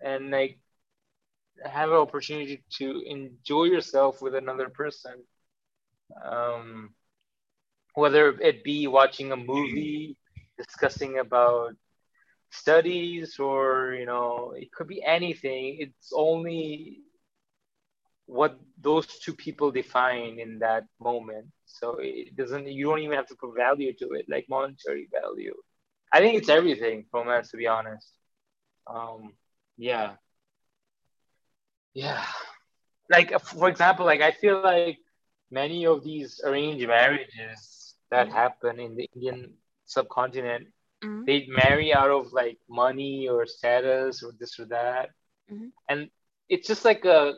and 0.00 0.30
like 0.30 0.58
have 1.64 1.90
an 1.90 1.96
opportunity 1.96 2.62
to 2.78 3.02
enjoy 3.06 3.64
yourself 3.64 4.20
with 4.22 4.34
another 4.34 4.68
person. 4.68 5.12
Um, 6.24 6.94
whether 7.94 8.30
it 8.40 8.64
be 8.64 8.86
watching 8.86 9.32
a 9.32 9.36
movie, 9.36 10.16
discussing 10.58 11.18
about 11.18 11.74
studies, 12.50 13.38
or 13.38 13.94
you 13.98 14.06
know, 14.06 14.52
it 14.56 14.72
could 14.72 14.88
be 14.88 15.02
anything. 15.04 15.78
It's 15.80 16.12
only 16.14 17.00
what 18.26 18.58
those 18.80 19.06
two 19.06 19.34
people 19.34 19.70
define 19.70 20.38
in 20.38 20.58
that 20.58 20.84
moment. 21.00 21.46
So 21.64 21.96
it 22.00 22.36
doesn't, 22.36 22.68
you 22.68 22.86
don't 22.86 23.00
even 23.00 23.16
have 23.16 23.28
to 23.28 23.36
put 23.36 23.56
value 23.56 23.92
to 23.94 24.12
it, 24.12 24.26
like 24.28 24.46
monetary 24.48 25.08
value. 25.12 25.54
I 26.12 26.20
think 26.20 26.36
it's 26.36 26.48
everything, 26.48 27.06
romance, 27.12 27.50
to 27.50 27.56
be 27.56 27.66
honest. 27.66 28.08
Um, 28.86 29.34
yeah. 29.76 30.12
Yeah. 31.94 32.24
Like, 33.10 33.38
for 33.40 33.68
example, 33.68 34.06
like 34.06 34.20
I 34.20 34.32
feel 34.32 34.62
like 34.62 34.98
many 35.50 35.86
of 35.86 36.04
these 36.04 36.40
arranged 36.44 36.86
marriages 36.86 37.94
that 38.10 38.26
mm-hmm. 38.26 38.36
happen 38.36 38.80
in 38.80 38.96
the 38.96 39.08
Indian 39.14 39.54
subcontinent, 39.84 40.68
mm-hmm. 41.02 41.24
they 41.24 41.46
marry 41.48 41.94
out 41.94 42.10
of 42.10 42.32
like 42.32 42.58
money 42.68 43.28
or 43.28 43.46
status 43.46 44.22
or 44.22 44.32
this 44.38 44.58
or 44.58 44.66
that. 44.66 45.10
Mm-hmm. 45.50 45.68
And 45.88 46.10
it's 46.48 46.66
just 46.66 46.84
like 46.84 47.04
a 47.04 47.34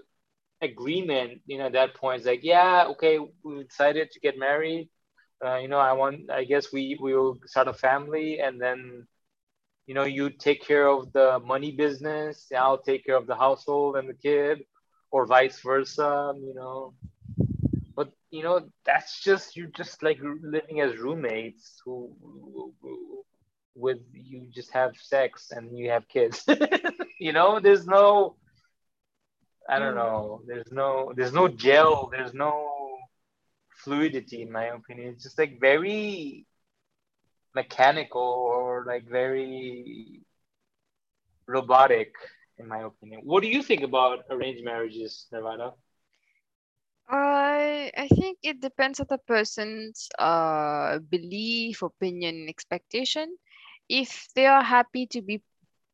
agreement, 0.60 1.40
you 1.46 1.58
know, 1.58 1.66
at 1.66 1.72
that 1.72 1.94
point, 1.94 2.18
it's 2.18 2.26
like, 2.26 2.42
yeah, 2.42 2.86
okay, 2.88 3.18
we 3.44 3.64
decided 3.64 4.10
to 4.10 4.20
get 4.20 4.38
married. 4.38 4.88
Uh, 5.44 5.56
you 5.56 5.68
know, 5.68 5.78
I 5.78 5.92
want, 5.92 6.30
I 6.30 6.44
guess 6.44 6.72
we 6.72 6.98
we 7.00 7.14
will 7.14 7.38
start 7.46 7.68
a 7.68 7.72
family, 7.72 8.40
and 8.40 8.60
then, 8.60 9.06
you 9.86 9.94
know, 9.94 10.04
you 10.04 10.30
take 10.30 10.64
care 10.66 10.88
of 10.88 11.12
the 11.12 11.38
money 11.44 11.72
business. 11.72 12.46
I'll 12.56 12.82
take 12.82 13.06
care 13.06 13.16
of 13.16 13.26
the 13.26 13.36
household 13.36 13.96
and 13.96 14.08
the 14.08 14.14
kid, 14.14 14.64
or 15.10 15.26
vice 15.26 15.60
versa. 15.60 16.34
You 16.36 16.54
know, 16.54 16.94
but 17.94 18.10
you 18.30 18.42
know, 18.42 18.68
that's 18.84 19.22
just 19.22 19.56
you're 19.56 19.74
just 19.76 20.02
like 20.02 20.18
living 20.22 20.80
as 20.80 20.96
roommates 20.98 21.80
who, 21.84 22.12
who, 22.20 22.74
who 22.82 23.24
with 23.78 23.98
you 24.12 24.46
just 24.50 24.72
have 24.72 24.96
sex 24.96 25.52
and 25.52 25.78
you 25.78 25.90
have 25.90 26.08
kids. 26.08 26.44
you 27.20 27.32
know, 27.32 27.60
there's 27.60 27.86
no 27.86 28.36
I 29.68 29.78
don't 29.78 29.94
mm. 29.94 29.96
know. 29.96 30.42
There's 30.46 30.72
no 30.72 31.12
there's 31.14 31.32
no 31.32 31.48
gel. 31.48 32.08
There's 32.10 32.32
no 32.32 32.96
fluidity 33.84 34.42
in 34.42 34.50
my 34.50 34.66
opinion. 34.66 35.14
It's 35.14 35.24
just 35.24 35.38
like 35.38 35.60
very 35.60 36.46
mechanical 37.54 38.22
or 38.22 38.84
like 38.86 39.08
very 39.08 40.22
robotic 41.46 42.14
in 42.58 42.66
my 42.66 42.80
opinion. 42.82 43.20
What 43.24 43.42
do 43.42 43.48
you 43.48 43.62
think 43.62 43.82
about 43.82 44.24
arranged 44.30 44.64
marriages, 44.64 45.26
Nirvana? 45.32 45.72
I 47.08 47.90
I 47.96 48.08
think 48.08 48.38
it 48.42 48.60
depends 48.60 49.00
on 49.00 49.06
the 49.08 49.18
person's 49.18 50.08
uh 50.18 50.98
belief, 50.98 51.82
opinion, 51.82 52.48
expectation. 52.48 53.36
If 53.88 54.28
they 54.34 54.46
are 54.46 54.62
happy 54.62 55.06
to 55.08 55.22
be 55.22 55.42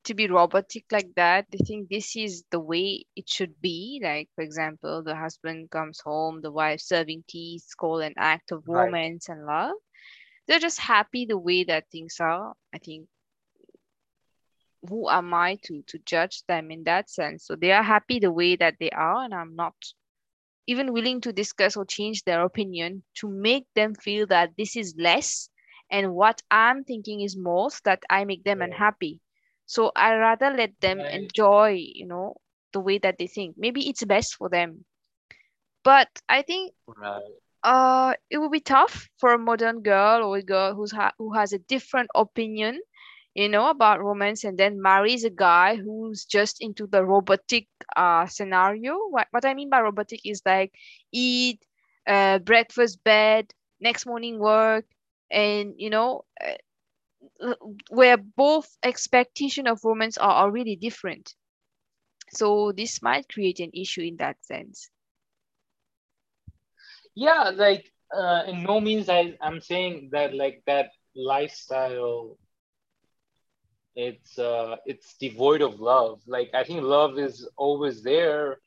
to 0.04 0.14
be 0.14 0.28
robotic 0.28 0.84
like 0.92 1.08
that 1.16 1.46
they 1.50 1.58
think 1.58 1.88
this 1.88 2.16
is 2.16 2.44
the 2.50 2.60
way 2.60 3.04
it 3.16 3.28
should 3.28 3.60
be. 3.60 4.00
Like 4.02 4.28
for 4.34 4.42
example 4.42 5.02
the 5.02 5.14
husband 5.14 5.70
comes 5.70 6.00
home 6.00 6.40
the 6.40 6.52
wife 6.52 6.80
serving 6.80 7.24
tea 7.28 7.60
called 7.76 8.02
an 8.02 8.14
act 8.16 8.52
of 8.52 8.64
romance 8.66 9.28
right. 9.28 9.36
and 9.36 9.46
love. 9.46 9.76
They're 10.46 10.58
just 10.58 10.80
happy 10.80 11.24
the 11.24 11.38
way 11.38 11.64
that 11.64 11.90
things 11.90 12.16
are. 12.20 12.52
I 12.74 12.78
think 12.78 13.08
who 14.86 15.08
am 15.08 15.32
i 15.32 15.58
to 15.62 15.82
to 15.86 15.98
judge 16.04 16.42
them 16.46 16.70
in 16.70 16.84
that 16.84 17.08
sense? 17.08 17.46
So 17.46 17.56
they 17.56 17.72
are 17.72 17.82
happy 17.82 18.18
the 18.18 18.32
way 18.32 18.56
that 18.56 18.76
they 18.78 18.90
are 18.90 19.24
and 19.24 19.34
i'm 19.34 19.56
not 19.56 19.74
even 20.66 20.92
willing 20.92 21.20
to 21.20 21.32
discuss 21.32 21.76
or 21.76 21.84
change 21.84 22.22
their 22.24 22.42
opinion 22.42 23.02
to 23.14 23.28
make 23.28 23.66
them 23.74 23.94
feel 23.94 24.26
that 24.26 24.50
this 24.56 24.76
is 24.76 24.94
less 24.98 25.48
and 25.90 26.14
what 26.14 26.42
i'm 26.50 26.84
thinking 26.84 27.20
is 27.20 27.36
most 27.36 27.84
that 27.84 28.02
i 28.10 28.24
make 28.24 28.44
them 28.44 28.58
yeah. 28.58 28.66
unhappy 28.66 29.20
so 29.66 29.92
I 29.96 30.14
rather 30.14 30.50
let 30.50 30.80
them 30.80 31.04
right. 31.04 31.10
enjoy, 31.10 31.76
you 31.94 32.06
know, 32.06 32.36
the 32.72 32.80
way 32.80 32.98
that 32.98 33.18
they 33.18 33.26
think. 33.26 33.56
Maybe 33.58 33.88
it's 33.88 34.04
best 34.04 34.34
for 34.36 34.48
them. 34.48 34.84
But 35.84 36.08
I 36.28 36.42
think 36.42 36.72
right. 36.86 37.40
uh 37.62 38.14
it 38.30 38.38
will 38.38 38.50
be 38.50 38.60
tough 38.60 39.08
for 39.18 39.32
a 39.32 39.38
modern 39.38 39.82
girl 39.82 40.22
or 40.24 40.36
a 40.36 40.42
girl 40.42 40.74
who's 40.74 40.92
ha- 40.92 41.14
who 41.18 41.32
has 41.34 41.52
a 41.52 41.58
different 41.58 42.08
opinion 42.14 42.80
you 43.34 43.48
know 43.48 43.68
about 43.68 44.00
romance 44.02 44.44
and 44.44 44.58
then 44.58 44.80
marries 44.82 45.24
a 45.24 45.30
guy 45.30 45.76
who's 45.76 46.24
just 46.24 46.60
into 46.60 46.86
the 46.86 47.04
robotic 47.04 47.66
uh 47.96 48.26
scenario 48.26 48.96
what, 49.10 49.26
what 49.30 49.44
i 49.44 49.54
mean 49.54 49.70
by 49.70 49.80
robotic 49.80 50.20
is 50.24 50.42
like 50.46 50.72
eat 51.12 51.64
uh, 52.06 52.38
breakfast 52.38 53.02
bed 53.04 53.52
next 53.80 54.06
morning 54.06 54.38
work 54.38 54.84
and 55.30 55.74
you 55.76 55.90
know 55.90 56.24
uh, 56.44 56.52
where 57.88 58.16
both 58.16 58.76
expectation 58.82 59.66
of 59.66 59.84
romance 59.84 60.16
are, 60.18 60.44
already 60.44 60.76
different. 60.76 61.34
So 62.30 62.72
this 62.72 63.02
might 63.02 63.28
create 63.28 63.60
an 63.60 63.70
issue 63.74 64.02
in 64.02 64.16
that 64.16 64.42
sense. 64.44 64.90
Yeah 67.14 67.50
like 67.54 67.90
uh, 68.16 68.42
in 68.46 68.62
no 68.62 68.80
means 68.80 69.08
I, 69.08 69.36
i'm 69.40 69.60
saying 69.60 70.10
that 70.12 70.34
like 70.34 70.62
that 70.66 70.90
lifestyle 71.14 72.36
it's 73.96 74.38
uh 74.38 74.76
it's 74.86 75.16
devoid 75.18 75.62
of 75.62 75.80
love. 75.80 76.20
Like 76.26 76.50
i 76.54 76.64
think 76.64 76.82
love 76.82 77.18
is 77.18 77.48
always 77.56 78.02
there. 78.02 78.58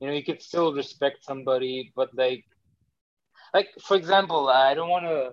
You 0.00 0.08
know 0.08 0.14
you 0.14 0.24
could 0.24 0.42
still 0.42 0.72
respect 0.74 1.24
somebody 1.24 1.92
but 1.96 2.10
like 2.14 2.44
like 3.54 3.68
for 3.80 3.96
example 3.96 4.48
i 4.48 4.74
don't 4.74 4.88
want 4.88 5.04
to 5.04 5.32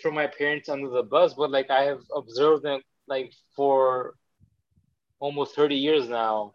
throw 0.00 0.10
my 0.10 0.26
parents 0.26 0.68
under 0.68 0.88
the 0.90 1.02
bus 1.02 1.34
but 1.34 1.50
like 1.50 1.70
i 1.70 1.82
have 1.82 2.02
observed 2.14 2.62
them 2.62 2.80
like 3.08 3.32
for 3.54 4.14
almost 5.18 5.54
30 5.54 5.76
years 5.76 6.08
now. 6.08 6.52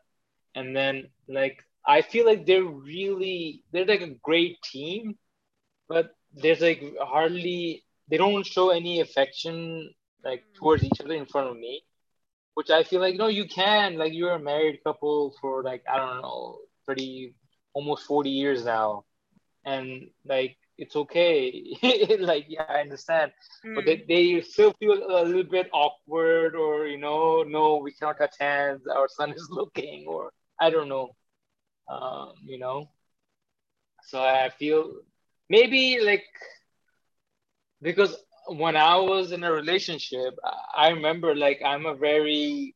And 0.54 0.76
then 0.76 1.08
like 1.28 1.64
i 1.86 2.02
feel 2.02 2.26
like 2.26 2.46
they're 2.46 2.64
really 2.64 3.64
they're 3.72 3.86
like 3.86 4.02
a 4.02 4.16
great 4.22 4.62
team 4.62 5.18
but 5.88 6.12
there's 6.34 6.62
like 6.62 6.84
hardly 7.00 7.84
they 8.10 8.18
don't 8.18 8.46
show 8.46 8.70
any 8.70 9.00
affection 9.00 9.90
like 10.24 10.42
mm. 10.42 10.54
towards 10.56 10.84
each 10.84 11.00
other 11.00 11.16
in 11.16 11.26
front 11.26 11.50
of 11.50 11.56
me 11.58 11.84
which 12.54 12.70
I 12.70 12.84
feel 12.84 13.00
like 13.00 13.16
no, 13.16 13.28
you 13.28 13.48
can 13.48 13.98
like 13.98 14.14
you're 14.14 14.34
a 14.34 14.40
married 14.40 14.84
couple 14.84 15.34
for 15.42 15.64
like 15.64 15.84
I 15.92 15.98
don't 15.98 16.22
know, 16.22 16.60
pretty 16.86 17.36
almost 17.74 18.06
forty 18.06 18.30
years 18.30 18.66
now, 18.66 19.06
and 19.66 20.10
like 20.26 20.58
it's 20.82 20.96
okay. 20.96 21.78
like 22.20 22.46
yeah, 22.50 22.66
I 22.68 22.82
understand, 22.82 23.32
mm. 23.64 23.76
but 23.76 23.86
they, 23.86 23.98
hmm. 23.98 24.08
they 24.10 24.42
still 24.42 24.74
feel 24.80 24.94
a 24.94 25.24
little 25.24 25.44
bit 25.44 25.70
awkward, 25.72 26.56
or 26.56 26.88
you 26.88 26.98
know, 26.98 27.44
no, 27.44 27.78
we 27.78 27.92
cannot 27.94 28.18
touch 28.18 28.36
hands. 28.40 28.82
Our 28.88 29.08
son 29.08 29.32
is 29.32 29.48
looking, 29.52 30.06
or 30.08 30.32
I 30.60 30.72
don't 30.72 30.90
know, 30.90 31.16
um, 31.88 32.34
you 32.44 32.58
know. 32.58 32.90
So 34.06 34.20
I 34.20 34.50
feel 34.58 34.92
maybe 35.50 36.00
like 36.02 36.26
because 37.80 38.18
when 38.48 38.76
I 38.76 38.98
was 38.98 39.32
in 39.32 39.44
a 39.44 39.52
relationship, 39.52 40.34
I 40.76 40.90
remember 40.90 41.36
like 41.36 41.62
I'm 41.64 41.86
a 41.86 41.94
very 41.94 42.76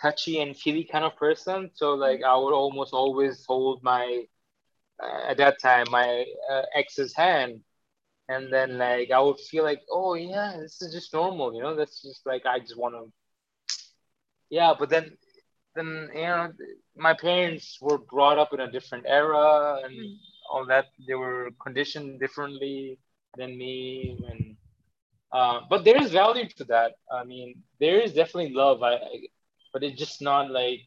touchy 0.00 0.40
and 0.40 0.56
feely 0.56 0.82
kind 0.82 1.04
of 1.04 1.14
person. 1.14 1.70
So 1.74 1.94
like 1.94 2.22
I 2.24 2.36
would 2.36 2.52
almost 2.52 2.92
always 2.92 3.44
hold 3.46 3.84
my 3.84 4.24
at 5.28 5.36
that 5.38 5.60
time 5.60 5.86
my 5.90 6.24
uh, 6.50 6.62
ex's 6.74 7.14
hand, 7.14 7.60
and 8.28 8.52
then 8.52 8.78
like 8.78 9.10
I 9.10 9.20
would 9.20 9.40
feel 9.40 9.64
like 9.64 9.82
oh 9.90 10.14
yeah 10.14 10.56
this 10.60 10.80
is 10.82 10.92
just 10.92 11.12
normal, 11.12 11.54
you 11.54 11.62
know. 11.62 11.74
That's 11.74 12.02
just 12.02 12.26
like 12.26 12.46
I 12.46 12.58
just 12.60 12.78
want 12.78 12.94
to. 12.94 13.12
Yeah, 14.50 14.74
but 14.78 14.90
then 14.90 15.16
then 15.74 16.10
you 16.14 16.22
know 16.22 16.52
my 16.96 17.14
parents 17.14 17.78
were 17.80 17.98
brought 17.98 18.38
up 18.38 18.52
in 18.52 18.60
a 18.60 18.70
different 18.70 19.04
era 19.06 19.80
and 19.84 19.94
mm. 19.94 20.14
all 20.50 20.66
that. 20.66 20.86
They 21.06 21.14
were 21.14 21.50
conditioned 21.62 22.20
differently 22.20 22.98
than 23.36 23.56
me 23.56 24.16
and 24.30 24.56
uh, 25.32 25.60
but 25.70 25.84
there 25.84 26.00
is 26.02 26.10
value 26.10 26.48
to 26.56 26.64
that 26.64 26.92
i 27.12 27.24
mean 27.24 27.62
there 27.80 28.00
is 28.00 28.12
definitely 28.12 28.52
love 28.52 28.82
I, 28.82 28.94
I, 28.94 29.26
but 29.72 29.82
it's 29.82 29.98
just 29.98 30.20
not 30.20 30.50
like 30.50 30.80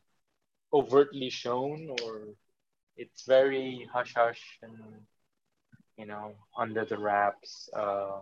overtly 0.74 1.30
shown 1.30 1.90
or 2.04 2.36
it's 2.98 3.26
very 3.26 3.88
hush 3.94 4.14
hush 4.16 4.60
and 4.62 4.74
you 5.98 6.06
know 6.06 6.34
under 6.58 6.86
the 6.86 6.98
wraps 6.98 7.70
uh, 7.76 8.20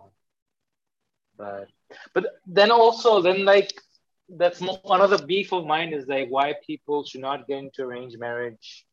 but 1.36 1.68
but 2.14 2.24
then 2.46 2.70
also 2.70 3.20
then 3.20 3.44
like 3.44 3.72
that's 4.28 4.60
another 4.86 5.24
beef 5.26 5.52
of 5.52 5.66
mine 5.66 5.92
is 5.92 6.06
like 6.06 6.28
why 6.28 6.54
people 6.66 7.04
should 7.04 7.20
not 7.20 7.46
get 7.46 7.58
into 7.58 7.82
arranged 7.82 8.18
marriage 8.18 8.86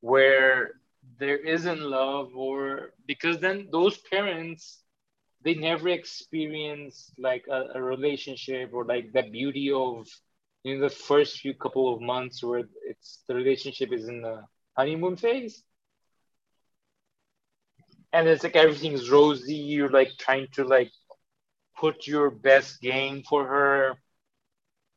where 0.00 0.72
there 1.18 1.36
isn't 1.38 1.80
love 1.80 2.30
or 2.36 2.92
because 3.06 3.38
then 3.38 3.68
those 3.72 3.98
parents 3.98 4.82
they 5.44 5.54
never 5.54 5.88
experience 5.88 7.12
like 7.18 7.44
a, 7.50 7.64
a 7.74 7.82
relationship 7.82 8.70
or 8.72 8.84
like 8.84 9.12
the 9.12 9.22
beauty 9.22 9.70
of 9.72 10.06
in 10.64 10.72
you 10.72 10.78
know, 10.78 10.88
the 10.88 10.94
first 10.94 11.38
few 11.38 11.54
couple 11.54 11.92
of 11.94 12.00
months 12.00 12.42
where 12.42 12.64
it's 12.86 13.22
the 13.28 13.34
relationship 13.34 13.92
is 13.92 14.08
in 14.08 14.22
the 14.22 14.42
honeymoon 14.78 15.16
phase. 15.16 15.62
And 18.12 18.28
it's 18.28 18.44
like 18.44 18.56
everything's 18.56 19.10
rosy. 19.10 19.54
You're 19.54 19.90
like 19.90 20.12
trying 20.18 20.46
to 20.54 20.64
like 20.64 20.92
put 21.76 22.06
your 22.06 22.30
best 22.30 22.80
game 22.80 23.22
for 23.28 23.46
her. 23.46 23.96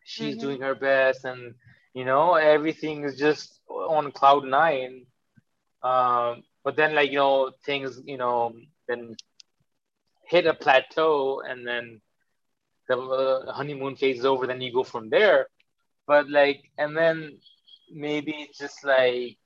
She's 0.04 0.36
mm-hmm. 0.36 0.46
doing 0.46 0.62
her 0.62 0.76
best. 0.76 1.26
And 1.26 1.56
you 1.94 2.06
know 2.06 2.36
everything 2.36 3.04
is 3.04 3.18
just 3.18 3.60
on 3.68 4.12
cloud 4.12 4.46
nine. 4.46 5.08
Um, 5.84 6.44
but 6.64 6.76
then 6.76 6.94
like 6.94 7.10
you 7.10 7.18
know 7.18 7.52
things 7.66 8.00
you 8.06 8.18
know 8.18 8.54
then 8.88 9.16
hit 10.28 10.46
a 10.46 10.54
plateau. 10.54 11.42
And 11.42 11.68
then 11.68 12.02
the 12.88 12.98
uh, 12.98 13.52
honeymoon 13.52 13.96
phase 13.96 14.20
is 14.20 14.26
over. 14.26 14.48
Then 14.48 14.62
you 14.62 14.72
go 14.72 14.84
from 14.84 15.10
there. 15.10 15.48
But 16.08 16.30
like 16.30 16.62
and 16.78 16.96
then 16.96 17.40
maybe 17.92 18.32
it's 18.32 18.58
just 18.58 18.86
like 18.86 19.38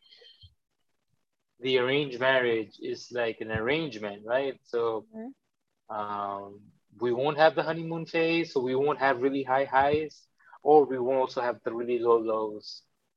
the 1.65 1.77
arranged 1.79 2.19
marriage 2.19 2.75
is 2.81 3.01
like 3.11 3.37
an 3.41 3.51
arrangement 3.51 4.21
right 4.25 4.57
so 4.63 5.05
mm-hmm. 5.15 5.95
um, 5.95 6.61
we 7.03 7.11
won't 7.11 7.37
have 7.37 7.55
the 7.55 7.63
honeymoon 7.69 8.05
phase 8.05 8.53
so 8.53 8.59
we 8.61 8.75
won't 8.75 8.99
have 8.99 9.21
really 9.25 9.43
high 9.43 9.65
highs 9.65 10.15
or 10.63 10.85
we 10.85 10.97
won't 10.97 11.19
also 11.25 11.41
have 11.41 11.59
the 11.65 11.73
really 11.73 11.99
low 11.99 12.17
lows 12.17 12.67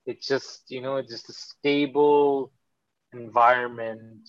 it's 0.06 0.26
just 0.26 0.70
you 0.70 0.80
know 0.80 0.96
it's 0.96 1.12
just 1.12 1.28
a 1.28 1.32
stable 1.32 2.50
environment 3.12 4.28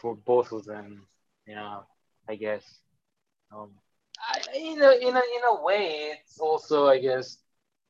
for 0.00 0.16
both 0.16 0.52
of 0.52 0.64
them. 0.64 1.06
Yeah, 1.46 1.80
I 2.28 2.34
guess. 2.36 2.64
Um, 3.52 3.70
I, 4.18 4.40
in 4.56 4.82
a 4.82 4.92
in 4.92 5.16
a 5.16 5.22
in 5.36 5.42
a 5.48 5.62
way, 5.62 6.12
it's 6.20 6.38
also 6.38 6.88
I 6.88 6.98
guess 6.98 7.38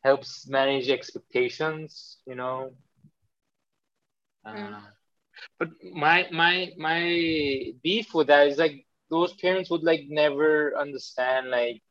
helps 0.03 0.49
manage 0.49 0.89
expectations. 0.89 2.19
You 2.27 2.37
know. 2.37 2.73
Uh, 4.45 4.55
mm. 4.55 4.83
But 5.59 5.71
my 5.93 6.27
my 6.33 6.71
my 6.77 7.73
beef 7.83 8.15
with 8.15 8.29
that 8.29 8.49
is 8.49 8.59
like 8.59 8.87
those 9.11 9.33
parents 9.35 9.71
would 9.71 9.83
like 9.83 10.05
never 10.09 10.77
understand 10.77 11.51
like 11.51 11.83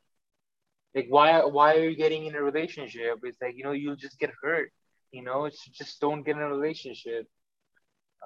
like 0.94 1.06
why 1.08 1.44
why 1.44 1.76
are 1.76 1.88
you 1.88 1.96
getting 1.96 2.26
in 2.26 2.34
a 2.34 2.42
relationship? 2.42 3.20
It's 3.22 3.40
like 3.40 3.56
you 3.56 3.64
know 3.64 3.72
you'll 3.72 3.96
just 3.96 4.18
get 4.18 4.30
hurt. 4.42 4.70
You 5.12 5.22
know, 5.22 5.44
it's 5.44 5.64
just 5.66 6.00
don't 6.00 6.22
get 6.22 6.36
in 6.36 6.42
a 6.42 6.48
relationship 6.48 7.26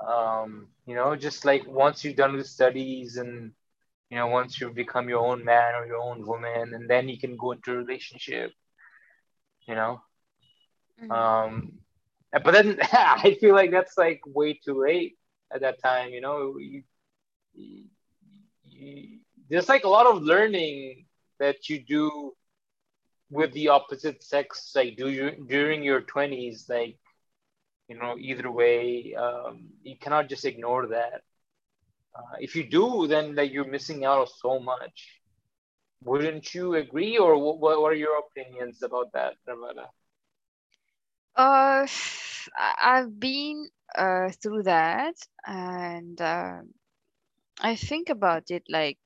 um, 0.01 0.69
you 0.87 0.95
know, 0.95 1.17
just 1.17 1.45
like 1.45 1.67
once 1.67 2.05
you're 2.05 2.15
done 2.15 2.35
with 2.37 2.47
studies 2.47 3.17
and 3.17 3.53
you 4.11 4.19
know, 4.19 4.27
once 4.27 4.61
you've 4.61 4.75
become 4.75 5.09
your 5.09 5.25
own 5.25 5.45
man 5.45 5.75
or 5.75 5.87
your 5.87 6.01
own 6.01 6.27
woman, 6.27 6.75
and 6.75 6.89
then 6.89 7.09
you 7.09 7.19
can 7.19 7.37
go 7.37 7.53
into 7.53 7.73
a 7.73 7.77
relationship, 7.77 8.53
you 9.67 9.75
know. 9.75 10.01
Mm-hmm. 11.03 11.11
Um, 11.11 11.73
but 12.39 12.53
then 12.53 12.79
I 12.93 13.37
feel 13.41 13.55
like 13.55 13.71
that's 13.71 13.97
like 13.99 14.21
way 14.27 14.55
too 14.55 14.83
late 14.83 15.17
at 15.53 15.61
that 15.61 15.83
time, 15.83 16.11
you 16.11 16.21
know. 16.21 16.57
You, 16.59 16.83
you, 17.55 19.19
there's 19.49 19.69
like 19.69 19.85
a 19.85 19.89
lot 19.89 20.07
of 20.07 20.23
learning 20.23 21.07
that 21.39 21.69
you 21.69 21.81
do 21.85 22.33
with 23.31 23.53
the 23.53 23.69
opposite 23.69 24.23
sex, 24.23 24.73
like 24.75 24.97
do 24.97 25.09
you 25.09 25.45
during 25.49 25.83
your 25.83 26.01
20s, 26.03 26.69
like 26.69 26.99
you 27.89 27.97
know 27.99 28.17
either 28.19 28.51
way 28.51 29.15
um, 29.15 29.69
you 29.83 29.97
cannot 29.99 30.29
just 30.29 30.45
ignore 30.45 30.87
that 30.87 31.23
uh, 32.15 32.37
if 32.41 32.57
you 32.57 32.65
do 32.69 33.07
then 33.07 33.35
like 33.35 33.53
you're 33.53 33.69
missing 33.69 34.05
out 34.05 34.19
on 34.21 34.27
so 34.27 34.59
much 34.59 35.21
wouldn't 36.03 36.55
you 36.55 36.75
agree 36.75 37.19
or 37.19 37.37
what, 37.39 37.81
what 37.81 37.93
are 37.93 37.95
your 37.95 38.19
opinions 38.19 38.83
about 38.83 39.13
that 39.13 39.35
Nirvana? 39.47 39.87
Uh 41.37 41.87
i've 42.81 43.19
been 43.19 43.69
uh, 43.97 44.29
through 44.43 44.63
that 44.63 45.15
and 45.47 46.21
uh, 46.21 46.61
i 47.61 47.75
think 47.77 48.09
about 48.11 48.51
it 48.51 48.63
like 48.69 48.99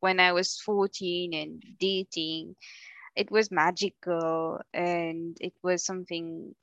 when 0.00 0.20
i 0.20 0.32
was 0.32 0.60
14 0.60 1.32
and 1.34 1.62
dating 1.78 2.54
it 3.16 3.30
was 3.30 3.50
magical 3.50 4.60
and 4.72 5.36
it 5.40 5.52
was 5.62 5.84
something 5.84 6.54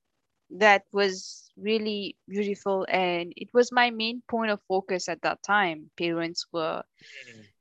that 0.49 0.83
was 0.91 1.51
really 1.57 2.17
beautiful 2.27 2.85
and 2.89 3.33
it 3.35 3.49
was 3.53 3.71
my 3.71 3.89
main 3.91 4.21
point 4.29 4.51
of 4.51 4.61
focus 4.67 5.07
at 5.09 5.21
that 5.21 5.41
time. 5.43 5.89
Parents 5.97 6.45
were 6.51 6.83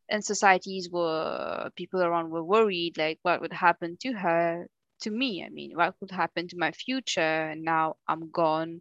and 0.08 0.24
societies 0.24 0.88
were 0.90 1.70
people 1.76 2.02
around 2.02 2.30
were 2.30 2.42
worried 2.44 2.96
like 2.98 3.18
what 3.22 3.40
would 3.40 3.52
happen 3.52 3.96
to 4.00 4.12
her 4.12 4.66
to 5.02 5.10
me. 5.10 5.44
I 5.44 5.50
mean 5.50 5.72
what 5.76 5.94
could 5.98 6.10
happen 6.12 6.48
to 6.48 6.56
my 6.58 6.72
future? 6.72 7.20
And 7.52 7.62
now 7.64 7.96
i'm 8.08 8.30
gone 8.30 8.80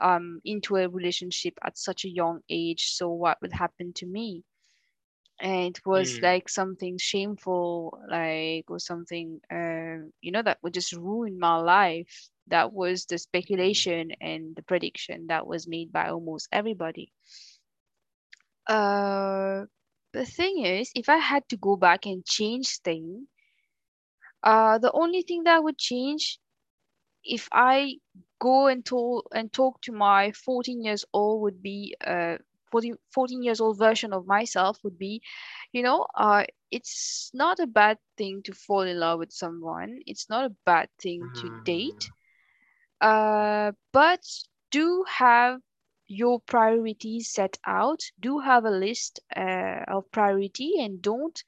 um 0.00 0.40
into 0.44 0.76
a 0.76 0.88
relationship 0.88 1.54
at 1.64 1.76
such 1.78 2.04
a 2.04 2.08
young 2.08 2.40
age. 2.48 2.92
So 2.92 3.10
what 3.10 3.38
would 3.42 3.52
happen 3.52 3.92
to 3.94 4.06
me? 4.06 4.44
And 5.40 5.76
it 5.76 5.84
was 5.86 6.18
Mm, 6.18 6.22
like 6.22 6.48
something 6.48 6.98
shameful 6.98 7.98
like 8.08 8.64
or 8.70 8.78
something 8.78 9.40
uh, 9.50 10.08
you 10.20 10.30
know 10.32 10.42
that 10.42 10.58
would 10.62 10.74
just 10.74 10.92
ruin 10.92 11.38
my 11.38 11.56
life. 11.56 12.30
That 12.48 12.72
was 12.72 13.06
the 13.06 13.18
speculation 13.18 14.12
and 14.20 14.54
the 14.56 14.62
prediction 14.62 15.26
that 15.28 15.46
was 15.46 15.66
made 15.68 15.92
by 15.92 16.08
almost 16.10 16.48
everybody. 16.52 17.12
Uh 18.66 19.66
the 20.12 20.24
thing 20.24 20.64
is 20.64 20.90
if 20.94 21.08
i 21.08 21.16
had 21.16 21.48
to 21.48 21.56
go 21.56 21.76
back 21.76 22.06
and 22.06 22.24
change 22.24 22.78
thing 22.78 23.26
uh 24.42 24.78
the 24.78 24.92
only 24.92 25.22
thing 25.22 25.44
that 25.44 25.62
would 25.62 25.78
change 25.78 26.38
if 27.24 27.48
i 27.52 27.94
go 28.40 28.66
and 28.66 28.84
talk 28.84 29.26
and 29.34 29.52
talk 29.52 29.80
to 29.80 29.92
my 29.92 30.30
14 30.32 30.82
years 30.82 31.04
old 31.12 31.40
would 31.42 31.62
be 31.62 31.94
uh 32.06 32.36
14, 32.70 32.96
14 33.12 33.42
years 33.42 33.60
old 33.60 33.78
version 33.78 34.12
of 34.12 34.26
myself 34.26 34.78
would 34.84 34.98
be 34.98 35.20
you 35.72 35.82
know 35.82 36.06
uh 36.14 36.44
it's 36.70 37.30
not 37.34 37.58
a 37.60 37.66
bad 37.66 37.98
thing 38.16 38.42
to 38.42 38.52
fall 38.52 38.82
in 38.82 38.98
love 38.98 39.18
with 39.18 39.32
someone. 39.32 39.98
It's 40.06 40.28
not 40.28 40.44
a 40.44 40.54
bad 40.64 40.88
thing 41.00 41.30
to 41.34 41.50
mm, 41.50 41.64
date 41.64 42.10
uh 43.00 43.72
but 43.92 44.22
do 44.70 45.04
have 45.08 45.60
your 46.06 46.40
priorities 46.40 47.32
set 47.32 47.58
out. 47.66 48.00
Do 48.20 48.38
have 48.40 48.64
a 48.64 48.70
list 48.70 49.20
uh, 49.36 49.84
of 49.88 50.10
priority 50.10 50.72
and 50.78 51.00
don't 51.02 51.42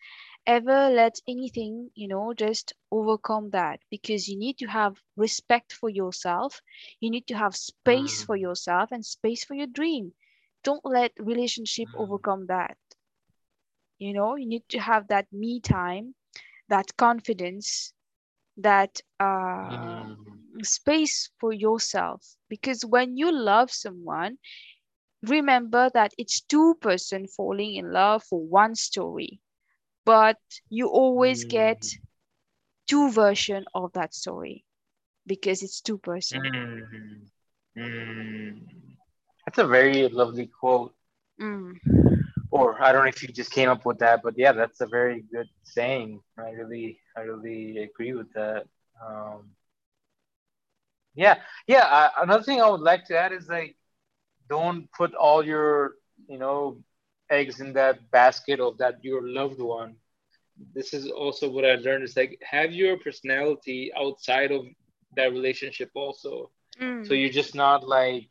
ever 0.47 0.89
let 0.91 1.21
anything 1.29 1.91
you 1.95 2.09
know 2.09 2.33
just 2.35 2.73
overcome 2.91 3.51
that. 3.51 3.81
Because 3.91 4.29
you 4.29 4.37
need 4.39 4.59
to 4.59 4.67
have 4.67 5.03
respect 5.17 5.73
for 5.73 5.89
yourself. 5.89 6.61
You 7.01 7.11
need 7.11 7.27
to 7.29 7.35
have 7.37 7.57
space 7.57 8.23
for 8.23 8.37
mm, 8.37 8.37
yourself 8.37 8.91
and 8.93 9.05
space 9.05 9.45
for 9.45 9.55
your 9.55 9.67
dream. 9.67 10.15
Don't 10.63 10.85
let 10.85 11.13
relationship 11.19 11.91
mm, 11.95 11.95
overcome 11.95 12.47
that. 12.47 12.77
You 13.99 14.13
know 14.13 14.37
you 14.37 14.47
need 14.47 14.69
to 14.71 14.79
have 14.81 15.09
that 15.09 15.33
me 15.33 15.61
time 15.61 16.15
that 16.69 16.97
confidence 16.97 17.93
that 18.57 19.01
uh, 19.21 20.05
mm, 20.05 20.63
space 20.63 21.31
for 21.39 21.53
yourself. 21.53 22.37
Because 22.49 22.85
when 22.85 23.17
you 23.17 23.31
love 23.33 23.71
someone 23.71 24.39
remember 25.23 25.91
that 25.91 26.15
it's 26.19 26.41
two 26.41 26.75
person 26.81 27.27
falling 27.27 27.75
in 27.75 27.93
love 27.93 28.23
for 28.25 28.41
one 28.41 28.75
story 28.75 29.41
but 30.05 30.39
you 30.69 30.89
always 30.89 31.45
get 31.45 31.81
mm, 31.81 31.99
two 32.89 33.11
version 33.11 33.65
of 33.75 33.93
that 33.93 34.15
story 34.15 34.65
because 35.27 35.63
it's 35.63 35.81
two 35.81 35.99
person 35.99 36.41
mm, 36.41 37.29
mm. 37.79 38.59
That's 39.47 39.59
a 39.59 39.67
very 39.67 40.09
lovely 40.09 40.47
quote. 40.47 40.95
mm. 41.41 41.75
Or 42.51 42.83
I 42.83 42.93
don't 42.93 43.03
know 43.03 43.09
if 43.09 43.23
you 43.23 43.29
just 43.29 43.51
came 43.51 43.69
up 43.69 43.85
with 43.85 43.99
that, 43.99 44.23
but 44.23 44.35
yeah, 44.37 44.53
that's 44.53 44.81
a 44.81 44.87
very 44.87 45.25
good 45.33 45.49
saying. 45.65 46.21
I 46.39 46.51
really, 46.51 47.01
I 47.17 47.23
really 47.23 47.79
agree 47.79 48.13
with 48.13 48.33
that. 48.35 48.67
Um, 49.05 49.51
yeah, 51.15 51.37
yeah. 51.67 51.85
I, 51.85 52.23
another 52.23 52.45
thing 52.45 52.61
I 52.61 52.69
would 52.69 52.81
like 52.81 53.05
to 53.07 53.19
add 53.19 53.33
is 53.33 53.49
like, 53.49 53.77
don't 54.49 54.91
put 54.93 55.15
all 55.15 55.45
your, 55.45 55.95
you 56.29 56.39
know, 56.39 56.79
eggs 57.33 57.61
in 57.61 57.75
that 57.75 58.11
basket 58.13 58.61
of 58.61 58.79
that 58.79 59.05
your 59.05 59.23
loved 59.27 59.61
one. 59.61 59.97
This 60.75 60.95
is 60.95 61.11
also 61.11 61.51
what 61.51 61.65
I 61.65 61.75
learned 61.77 62.05
is 62.05 62.17
like 62.17 62.39
have 62.51 62.73
your 62.73 62.99
personality 62.99 63.93
outside 63.97 64.53
of 64.53 64.65
that 65.17 65.33
relationship 65.33 65.91
also. 65.95 66.51
So 67.03 67.15
Mm. 67.15 67.15
you're 67.15 67.31
just 67.43 67.55
not 67.55 67.87
like 67.89 68.29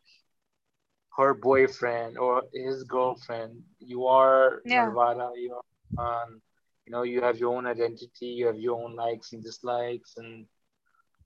her 1.17 1.33
boyfriend 1.33 2.17
or 2.17 2.43
his 2.53 2.83
girlfriend. 2.83 3.63
You 3.79 4.05
are 4.07 4.61
yeah 4.63 4.91
Narvara. 4.91 5.31
You 5.35 5.59
are, 5.97 6.23
um, 6.23 6.41
you 6.85 6.91
know, 6.91 7.03
you 7.03 7.21
have 7.21 7.37
your 7.37 7.55
own 7.55 7.65
identity. 7.67 8.27
You 8.27 8.47
have 8.47 8.57
your 8.57 8.81
own 8.83 8.95
likes 8.95 9.33
and 9.33 9.43
dislikes 9.43 10.15
and 10.17 10.45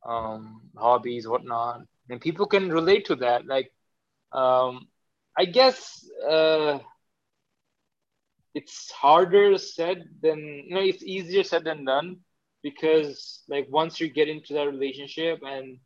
um, 0.05 0.61
hobbies, 0.77 1.27
whatnot, 1.27 1.81
and 2.09 2.21
people 2.21 2.45
can 2.47 2.69
relate 2.71 3.05
to 3.05 3.15
that. 3.17 3.45
Like, 3.45 3.71
um, 4.33 4.88
I 5.38 5.45
guess 5.45 6.07
uh, 6.29 6.79
it's 8.55 8.91
harder 8.91 9.57
said 9.59 10.05
than 10.23 10.39
you 10.39 10.75
know, 10.75 10.81
it's 10.81 11.03
easier 11.03 11.43
said 11.43 11.65
than 11.65 11.85
done 11.85 12.17
because 12.63 13.43
like 13.49 13.67
once 13.69 13.99
you 13.99 14.09
get 14.09 14.29
into 14.29 14.53
that 14.53 14.67
relationship 14.67 15.39
and 15.45 15.77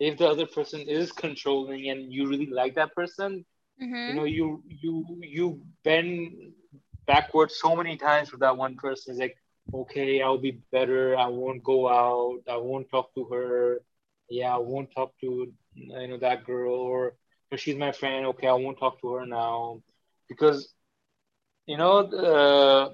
if 0.00 0.18
the 0.18 0.28
other 0.28 0.46
person 0.46 0.80
is 0.82 1.12
controlling 1.12 1.88
and 1.88 2.12
you 2.12 2.28
really 2.28 2.50
like 2.50 2.74
that 2.74 2.94
person 2.94 3.44
you 3.78 4.14
know 4.14 4.22
mm-hmm. 4.22 4.26
you 4.26 4.62
you 4.66 5.06
you 5.22 5.60
bend 5.84 6.52
backwards 7.06 7.56
so 7.56 7.76
many 7.76 7.96
times 7.96 8.32
with 8.32 8.40
that 8.40 8.56
one 8.56 8.76
person. 8.76 9.12
It's 9.12 9.20
like 9.20 9.36
okay 9.72 10.22
i'll 10.22 10.38
be 10.38 10.62
better. 10.72 11.16
I 11.16 11.26
won't 11.28 11.62
go 11.64 11.88
out. 11.88 12.40
I 12.50 12.56
won't 12.56 12.90
talk 12.90 13.14
to 13.14 13.24
her. 13.26 13.80
Yeah 14.28 14.54
i 14.54 14.58
won't 14.58 14.90
talk 14.94 15.12
to 15.20 15.52
you 15.74 16.08
know 16.08 16.18
that 16.18 16.44
girl 16.44 16.74
or 16.74 17.16
"Oh, 17.52 17.56
she's 17.56 17.76
my 17.76 17.92
friend. 17.92 18.26
Okay 18.26 18.48
i 18.48 18.52
won't 18.52 18.78
talk 18.78 19.00
to 19.00 19.14
her 19.14 19.26
now 19.26 19.82
because 20.28 20.74
you 21.66 21.76
know 21.76 21.98
uh, 22.00 22.90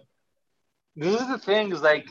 this 0.96 1.20
is 1.20 1.28
the 1.28 1.38
thing 1.38 1.72
is 1.72 1.82
like 1.82 2.06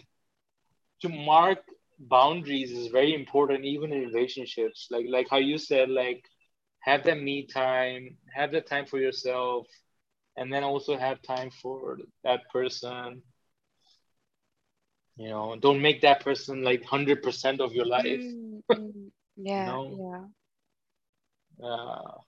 to 1.02 1.10
mark 1.10 1.60
boundaries 2.00 2.71
is 2.71 2.88
very 2.88 3.13
important 3.13 3.65
even 3.65 3.91
in 3.91 4.02
relationships. 4.02 4.88
Like 4.91 5.06
like 5.10 5.28
how 5.30 5.38
you 5.38 5.58
said 5.58 5.89
like 5.89 6.24
have 6.82 7.04
that 7.06 7.19
me 7.21 7.45
time 7.47 8.17
have 8.36 8.52
that 8.52 8.67
time 8.67 8.86
for 8.86 9.00
yourself 9.00 9.67
and 10.38 10.52
then 10.54 10.63
also 10.63 10.97
have 10.97 11.21
time 11.21 11.50
for 11.52 11.97
that 12.24 12.41
person. 12.52 13.21
You 15.15 15.30
know 15.30 15.56
don't 15.60 15.82
make 15.82 16.02
that 16.02 16.21
person 16.21 16.63
like 16.63 16.82
100% 16.82 17.60
of 17.62 17.74
your 17.74 17.86
life 17.86 18.26
mm, 18.26 18.62
mm. 18.74 19.12
you 19.56 19.63
yeah 19.65 19.65
know? 19.65 20.00
yeah. 20.00 20.26
Uh, 21.62 22.19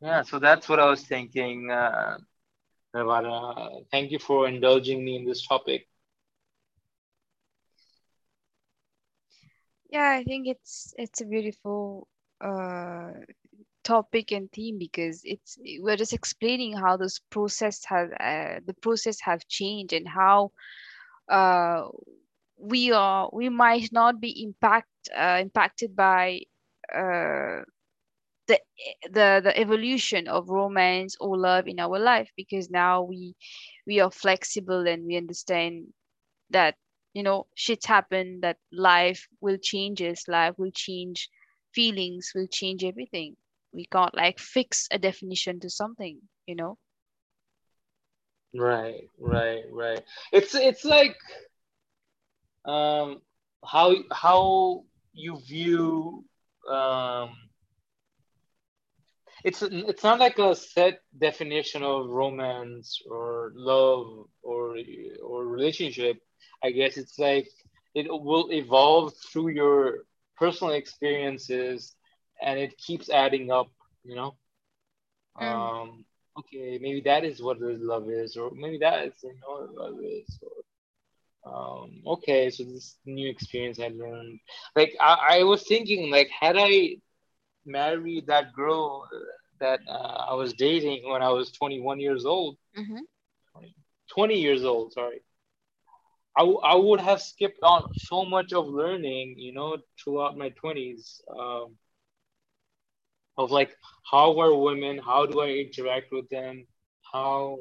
yeah 0.00 0.22
so 0.22 0.38
that's 0.38 0.68
what 0.68 0.78
i 0.80 0.88
was 0.88 1.02
thinking 1.04 1.70
uh, 1.70 2.16
Nirvana. 2.94 3.80
thank 3.90 4.10
you 4.10 4.18
for 4.18 4.48
indulging 4.48 5.04
me 5.04 5.16
in 5.16 5.24
this 5.24 5.46
topic 5.46 5.86
yeah 9.90 10.10
i 10.10 10.24
think 10.24 10.46
it's 10.46 10.94
it's 10.98 11.20
a 11.20 11.26
beautiful 11.26 12.06
uh 12.40 13.10
topic 13.82 14.30
and 14.32 14.50
theme 14.52 14.78
because 14.78 15.22
it's 15.24 15.58
we're 15.78 15.96
just 15.96 16.12
explaining 16.12 16.76
how 16.76 16.96
this 16.96 17.18
process 17.30 17.84
has 17.84 18.10
uh, 18.20 18.60
the 18.66 18.74
process 18.82 19.20
have 19.20 19.46
changed 19.48 19.92
and 19.92 20.06
how 20.06 20.50
uh, 21.28 21.88
we 22.58 22.92
are 22.92 23.30
we 23.32 23.48
might 23.48 23.88
not 23.92 24.20
be 24.20 24.42
impact 24.42 24.88
uh, 25.16 25.38
impacted 25.40 25.96
by 25.96 26.40
uh, 26.94 27.60
the 28.50 28.58
the 29.16 29.40
the 29.44 29.54
evolution 29.58 30.28
of 30.28 30.48
romance 30.48 31.16
or 31.20 31.36
love 31.38 31.68
in 31.68 31.80
our 31.80 31.98
life 31.98 32.30
because 32.36 32.70
now 32.70 33.02
we 33.02 33.34
we 33.86 34.00
are 34.00 34.10
flexible 34.10 34.86
and 34.86 35.06
we 35.06 35.16
understand 35.16 35.86
that 36.50 36.74
you 37.14 37.22
know 37.22 37.46
shit 37.54 37.84
happen 37.86 38.40
that 38.42 38.56
life 38.72 39.26
will 39.40 39.58
change 39.58 39.98
changes 39.98 40.28
life 40.28 40.54
will 40.58 40.72
change 40.74 41.28
feelings 41.72 42.32
will 42.34 42.48
change 42.48 42.84
everything. 42.84 43.36
We 43.72 43.86
can't 43.86 44.14
like 44.14 44.38
fix 44.38 44.88
a 44.90 44.98
definition 44.98 45.60
to 45.60 45.70
something 45.70 46.18
you 46.46 46.56
know? 46.56 46.78
Right 48.54 49.08
right 49.18 49.62
right. 49.70 50.02
It's 50.32 50.54
it's 50.54 50.84
like 50.84 51.16
um 52.64 53.22
how 53.64 53.94
how 54.12 54.84
you 55.12 55.38
view 55.38 56.24
um 56.68 57.30
it's 59.44 59.62
it's 59.62 60.02
not 60.02 60.18
like 60.20 60.38
a 60.38 60.54
set 60.54 61.00
definition 61.18 61.82
of 61.82 62.08
romance 62.08 63.00
or 63.10 63.52
love 63.54 64.26
or 64.42 64.76
or 65.24 65.46
relationship. 65.46 66.16
I 66.62 66.70
guess 66.70 66.96
it's 66.96 67.18
like 67.18 67.48
it 67.94 68.06
will 68.10 68.48
evolve 68.52 69.12
through 69.32 69.48
your 69.50 70.04
personal 70.38 70.74
experiences 70.74 71.94
and 72.42 72.58
it 72.58 72.76
keeps 72.78 73.10
adding 73.10 73.50
up 73.50 73.68
you 74.04 74.16
know? 74.16 74.34
Mm, 75.40 75.70
um 75.70 76.04
okay 76.38 76.78
maybe 76.80 77.00
that 77.04 77.24
is 77.24 77.42
what 77.42 77.58
love 77.60 78.08
is 78.10 78.36
or 78.36 78.50
maybe 78.54 78.78
that 78.78 79.06
is 79.06 79.14
you 79.22 79.34
know 79.40 79.52
what 79.66 79.74
love 79.74 79.98
is 80.02 80.38
or 80.42 80.56
um 81.52 81.90
okay 82.06 82.50
so 82.50 82.64
this 82.64 82.96
new 83.06 83.28
experience 83.30 83.78
i 83.80 83.88
learned. 83.88 84.38
Like 84.76 84.94
i, 85.00 85.38
I 85.38 85.42
was 85.44 85.62
thinking 85.66 86.10
like 86.10 86.28
had 86.28 86.56
i 86.58 86.96
married 87.70 88.26
that 88.26 88.52
girl 88.54 89.08
that 89.60 89.80
uh, 89.88 90.26
I 90.30 90.34
was 90.34 90.54
dating 90.54 91.08
when 91.10 91.22
I 91.22 91.30
was 91.30 91.52
21 91.52 92.00
years 92.00 92.24
old, 92.26 92.56
mm-hmm, 92.76 93.02
20 94.12 94.40
years 94.40 94.64
old, 94.64 94.92
sorry, 94.92 95.22
I, 96.36 96.40
w- 96.40 96.60
I 96.62 96.74
would 96.76 97.00
have 97.00 97.20
skipped 97.22 97.60
on 97.62 97.92
so 97.94 98.24
much 98.24 98.52
of 98.52 98.66
learning, 98.68 99.34
you 99.38 99.52
know, 99.52 99.78
throughout 100.02 100.36
my 100.36 100.50
20s. 100.50 101.20
Um, 101.28 101.76
of 103.36 103.50
like, 103.50 103.70
how 104.10 104.38
are 104.40 104.54
women? 104.54 104.98
How 104.98 105.26
do 105.26 105.40
I 105.40 105.48
interact 105.48 106.12
with 106.12 106.28
them? 106.30 106.66
How, 107.12 107.58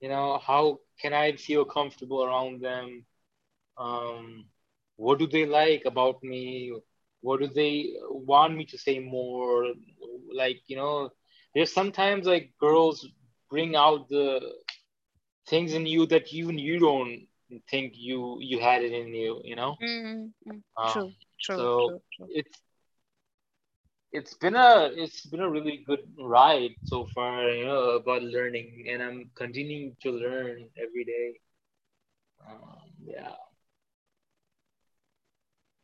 you 0.00 0.08
know, 0.08 0.38
how 0.38 0.78
can 1.00 1.12
I 1.12 1.32
feel 1.32 1.64
comfortable 1.64 2.24
around 2.24 2.60
them? 2.60 3.04
Um, 3.78 4.44
what 4.96 5.18
do 5.18 5.26
they 5.26 5.46
like 5.46 5.84
about 5.86 6.22
me? 6.22 6.72
What 7.20 7.40
do 7.40 7.48
they 7.48 7.92
want 8.10 8.56
me 8.56 8.64
to 8.66 8.78
say 8.78 8.98
more? 9.00 9.72
Like, 10.34 10.60
you 10.66 10.76
know, 10.76 11.10
there's 11.54 11.72
sometimes 11.72 12.26
like 12.26 12.52
girls 12.60 13.06
bring 13.50 13.74
out 13.76 14.08
the 14.08 14.40
things 15.48 15.72
in 15.74 15.86
you 15.86 16.06
that 16.06 16.32
even 16.32 16.58
you 16.58 16.78
don't 16.78 17.26
think 17.70 17.92
you 17.96 18.38
you 18.40 18.58
had 18.60 18.82
it 18.82 18.92
in 18.92 19.08
you 19.14 19.40
you 19.44 19.56
know 19.56 19.76
Mm-hmm. 19.82 20.58
um, 20.76 21.02
True, 21.02 21.14
true, 21.40 21.68
so 21.68 21.88
true, 21.88 22.00
true. 22.12 22.28
it's 22.28 22.60
it's 24.12 24.34
been 24.34 24.54
a 24.56 24.90
it's 24.94 25.26
been 25.26 25.40
a 25.40 25.48
really 25.50 25.82
good 25.86 26.00
ride 26.18 26.74
so 26.84 27.04
far 27.14 27.48
you 27.50 27.64
know 27.66 27.90
about 28.00 28.22
learning 28.22 28.86
and 28.90 29.02
i'm 29.02 29.30
continuing 29.36 29.94
to 30.00 30.10
learn 30.10 30.68
every 30.76 31.04
day 31.04 31.34
um, 32.46 32.78
yeah 33.06 33.34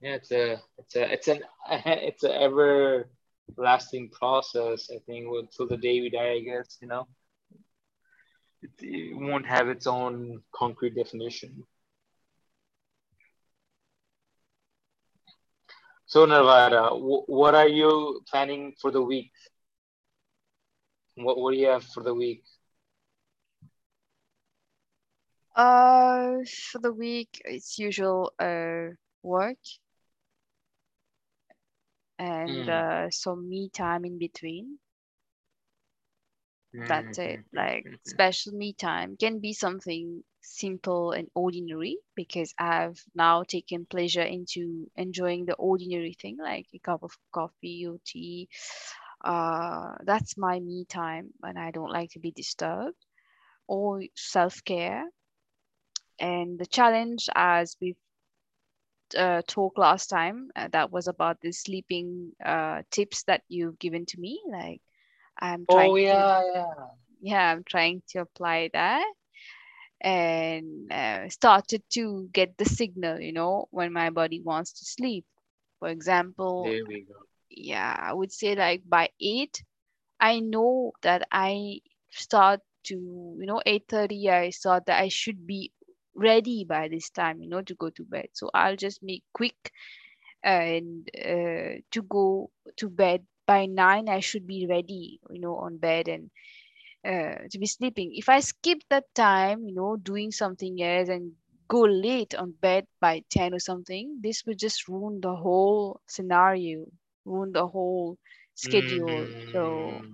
yeah 0.03 0.15
it's 0.17 0.33
a 0.33 0.61
it's 0.79 0.97
a 0.97 1.12
it's 1.15 1.29
an 1.29 1.41
it's 2.09 2.25
a 2.25 2.35
ever 2.43 3.09
lasting 3.57 4.11
process 4.11 4.91
i 4.95 4.99
think 5.07 5.27
until 5.41 5.69
the 5.69 5.79
day 5.79 6.01
we 6.01 6.11
die 6.11 6.33
i 6.33 6.41
guess 6.41 6.79
you 6.83 6.88
know 6.88 7.07
it, 8.62 8.71
it 8.81 9.17
won't 9.17 9.47
have 9.47 9.69
its 9.69 9.87
own 9.87 10.43
concrete 10.55 10.95
definition 10.95 11.65
So, 16.07 16.27
Narvara, 16.27 16.91
wh- 16.91 17.29
what 17.29 17.55
are 17.55 17.69
you 17.69 18.23
planning 18.31 18.75
for 18.81 18.91
the 18.91 19.03
week? 19.03 19.31
What, 21.17 21.38
what 21.38 21.53
do 21.53 21.59
you 21.59 21.69
have 21.69 21.85
for 21.85 22.03
the 22.03 22.15
week? 22.15 22.45
Uh, 25.57 26.45
for 26.71 26.79
the 26.81 26.93
week, 26.93 27.41
it's 27.45 27.79
usual 27.79 28.33
uh 28.38 28.95
work 29.23 29.59
and 32.23 32.69
Mm. 32.69 32.71
uh, 32.71 33.11
some 33.11 33.49
me 33.49 33.71
time 33.71 34.05
in 34.05 34.19
between. 34.19 34.79
That's 36.89 37.19
it. 37.19 37.41
Like 37.53 37.89
special 38.05 38.53
me 38.53 38.73
time 38.75 39.17
can 39.17 39.41
be 39.41 39.53
something 39.53 40.23
simple 40.43 41.13
and 41.13 41.29
ordinary 41.35 41.99
because 42.15 42.55
I've 42.59 43.03
now 43.15 43.43
taken 43.45 43.87
pleasure 43.87 44.23
into 44.23 44.91
enjoying 44.97 45.47
the 45.47 45.55
ordinary 45.55 46.15
thing, 46.15 46.39
like 46.39 46.67
a 46.75 46.79
cup 46.79 47.03
of 47.03 47.13
coffee 47.33 47.87
or 47.87 47.99
tea. 48.05 48.49
Uh, 49.25 49.97
that's 50.05 50.37
my 50.37 50.59
me 50.61 50.85
time 50.87 51.33
and 51.43 51.59
I 51.59 51.71
don't 51.71 51.93
like 51.93 52.11
to 52.13 52.21
be 52.21 52.31
disturbed 52.33 53.05
or 53.67 54.03
self-care. 54.17 55.09
And 56.21 56.59
the 56.59 56.67
challenge, 56.67 57.29
as 57.35 57.77
we've 57.81 57.99
uh, 59.14 59.42
talked 59.46 59.79
last 59.79 60.09
time, 60.09 60.51
uh, 60.57 60.68
that 60.72 60.90
was 60.92 61.09
about 61.09 61.40
the 61.40 61.53
sleeping 61.53 62.33
uh, 62.44 62.83
tips 62.90 63.25
that 63.25 63.42
you've 63.48 63.79
given 63.79 64.07
to 64.07 64.20
me. 64.20 64.40
Like 64.51 64.81
I'm 65.40 65.66
trying 65.66 65.94
Oh 65.94 66.11
to 66.11 66.25
yeah, 66.25 66.42
yeah. 66.55 66.87
yeah, 67.20 67.53
I'm 67.53 67.64
trying 67.64 68.03
to 68.09 68.20
apply 68.20 68.70
that 68.72 69.05
and 70.01 70.90
uh, 70.92 71.29
started 71.29 71.83
to 71.90 72.29
get 72.33 72.57
the 72.59 72.64
signal, 72.64 73.20
you 73.20 73.33
know, 73.33 73.66
when 73.70 73.92
my 73.92 74.11
body 74.11 74.40
wants 74.40 74.72
to 74.75 74.85
sleep. 74.85 75.25
For 75.79 75.88
example, 75.88 76.79
There 76.79 76.87
we 76.87 77.03
go. 77.05 77.27
yeah, 77.51 77.96
I 77.98 78.12
would 78.12 78.33
say 78.33 78.55
like 78.55 78.83
by 78.88 79.11
eight, 79.20 79.62
I 80.20 80.40
know 80.40 80.92
that 81.03 81.27
I 81.31 81.81
start 82.11 82.61
to, 82.85 82.94
you 82.94 83.46
know, 83.46 83.62
8:30, 83.66 84.29
I 84.31 84.51
thought 84.51 84.87
that 84.87 85.01
I 85.01 85.09
should 85.09 85.46
be 85.46 85.72
ready 86.14 86.64
by 86.64 86.88
this 86.88 87.11
time, 87.11 87.40
you 87.42 87.48
know, 87.48 87.62
to 87.62 87.75
go 87.75 87.90
to 87.90 88.05
bed. 88.05 88.29
So 88.33 88.51
I'll 88.55 88.77
just 88.77 89.03
make 89.03 89.22
quick 89.33 89.72
and 90.42 91.09
uh, 91.18 91.81
to 91.92 92.03
go 92.09 92.51
to 92.77 92.88
bed 92.88 93.27
by 93.46 93.66
nine, 93.66 94.09
I 94.09 94.20
should 94.20 94.46
be 94.46 94.66
ready, 94.68 95.20
you 95.31 95.40
know, 95.40 95.57
on 95.57 95.79
bed 95.79 96.09
and 96.09 96.31
uh, 97.05 97.46
to 97.51 97.59
be 97.59 97.66
sleeping. 97.66 98.12
If 98.14 98.29
I 98.29 98.40
skip 98.40 98.79
that 98.90 99.05
time, 99.14 99.66
you 99.66 99.75
know, 99.75 99.96
doing 99.96 100.31
something 100.33 100.83
else 100.83 101.09
and 101.09 101.33
go 101.68 101.81
late 101.83 102.35
on 102.35 102.53
bed 102.61 102.87
by 103.01 103.22
10 103.31 103.55
or 103.55 103.59
something, 103.61 104.18
this 104.22 104.44
would 104.46 104.59
just 104.59 104.88
ruin 104.88 105.20
the 105.20 105.35
whole 105.35 106.01
scenario, 106.09 106.87
ruin 107.25 107.53
the 107.53 107.66
whole 107.66 108.18
schedule. 108.55 109.29
So 109.53 110.05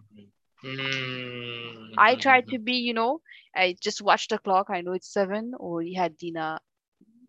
Mm. 0.64 1.98
I 1.98 2.16
try 2.16 2.40
to 2.42 2.58
be, 2.58 2.74
you 2.74 2.94
know, 2.94 3.20
I 3.54 3.76
just 3.80 4.02
watch 4.02 4.28
the 4.28 4.38
clock. 4.38 4.68
I 4.70 4.80
know 4.82 4.92
it's 4.92 5.12
seven 5.12 5.52
or 5.58 5.78
we 5.78 5.94
had 5.94 6.16
dinner 6.16 6.58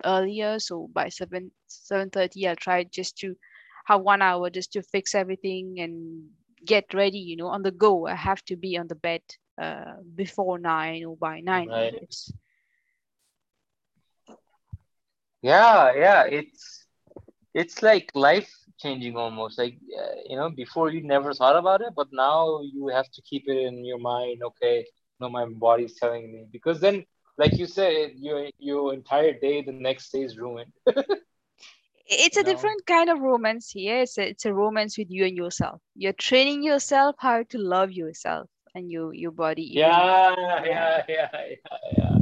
earlier. 0.04 0.60
So 0.60 0.88
by 0.94 1.10
seven, 1.10 1.52
7.30, 1.68 2.48
I'll 2.48 2.56
try 2.56 2.84
just 2.84 3.18
to 3.20 3.36
have 3.86 4.02
one 4.02 4.22
hour 4.22 4.50
just 4.50 4.74
to 4.74 4.82
fix 4.82 5.14
everything 5.16 5.80
and 5.80 6.30
get 6.66 6.94
ready, 6.94 7.20
you 7.20 7.36
know, 7.38 7.48
on 7.48 7.64
the 7.64 7.72
go. 7.72 8.08
I 8.08 8.16
have 8.16 8.44
to 8.46 8.56
be 8.56 8.78
on 8.78 8.88
the 8.88 8.96
bed 8.96 9.22
uh, 9.62 9.96
before 10.16 10.60
nine 10.60 11.06
or 11.06 11.16
by 11.18 11.40
nine, 11.42 11.72
Right. 11.72 11.94
guess. 12.00 12.32
Yeah, 15.42 15.94
yeah. 15.96 16.24
It's 16.26 16.86
it's 17.54 17.82
like 17.82 18.12
life 18.16 18.59
changing 18.80 19.16
almost. 19.18 19.58
Like 19.60 19.76
uh, 20.00 20.16
you 20.28 20.38
know, 20.38 20.50
before 20.50 20.90
you 20.90 21.02
never 21.04 21.34
thought 21.34 21.58
about 21.58 21.82
it, 21.82 21.94
but 21.96 22.08
now 22.12 22.62
you 22.62 22.88
have 22.90 23.10
to 23.12 23.22
keep 23.30 23.44
it 23.48 23.58
in 23.58 23.86
your 23.86 24.00
mind. 24.00 24.42
Okay, 24.44 24.86
no, 25.20 25.30
my 25.30 25.46
body's 25.46 25.96
telling 26.00 26.32
me 26.34 26.46
because 26.52 26.80
then, 26.82 27.04
like 27.38 27.58
you 27.58 27.68
said, 27.68 28.12
your 28.18 28.48
your 28.60 28.94
entire 28.94 29.34
day 29.40 29.62
the 29.64 29.74
next 29.74 30.04
day 30.06 30.16
is 30.16 30.32
ruined. 30.32 30.66
It's 32.08 32.36
You 32.36 32.38
a 32.38 32.44
know. 32.44 32.44
different 32.44 32.86
kind 32.86 33.10
of 33.10 33.20
romance 33.22 33.72
here. 33.72 34.02
It's 34.02 34.18
a, 34.18 34.28
it's 34.30 34.46
a 34.46 34.54
romance 34.54 34.98
with 34.98 35.10
you 35.12 35.26
and 35.26 35.36
yourself. 35.38 35.82
You're 35.96 36.14
training 36.14 36.64
yourself 36.64 37.16
how 37.20 37.44
to 37.44 37.58
love 37.58 37.92
yourself 37.92 38.50
and 38.76 38.92
your 38.92 39.14
your 39.14 39.32
body. 39.32 39.64
Yeah, 39.72 40.34
Yeah. 40.64 40.64
yeah, 40.66 41.04
yeah, 41.08 41.30
yeah, 41.48 41.78
yeah. 41.98 42.18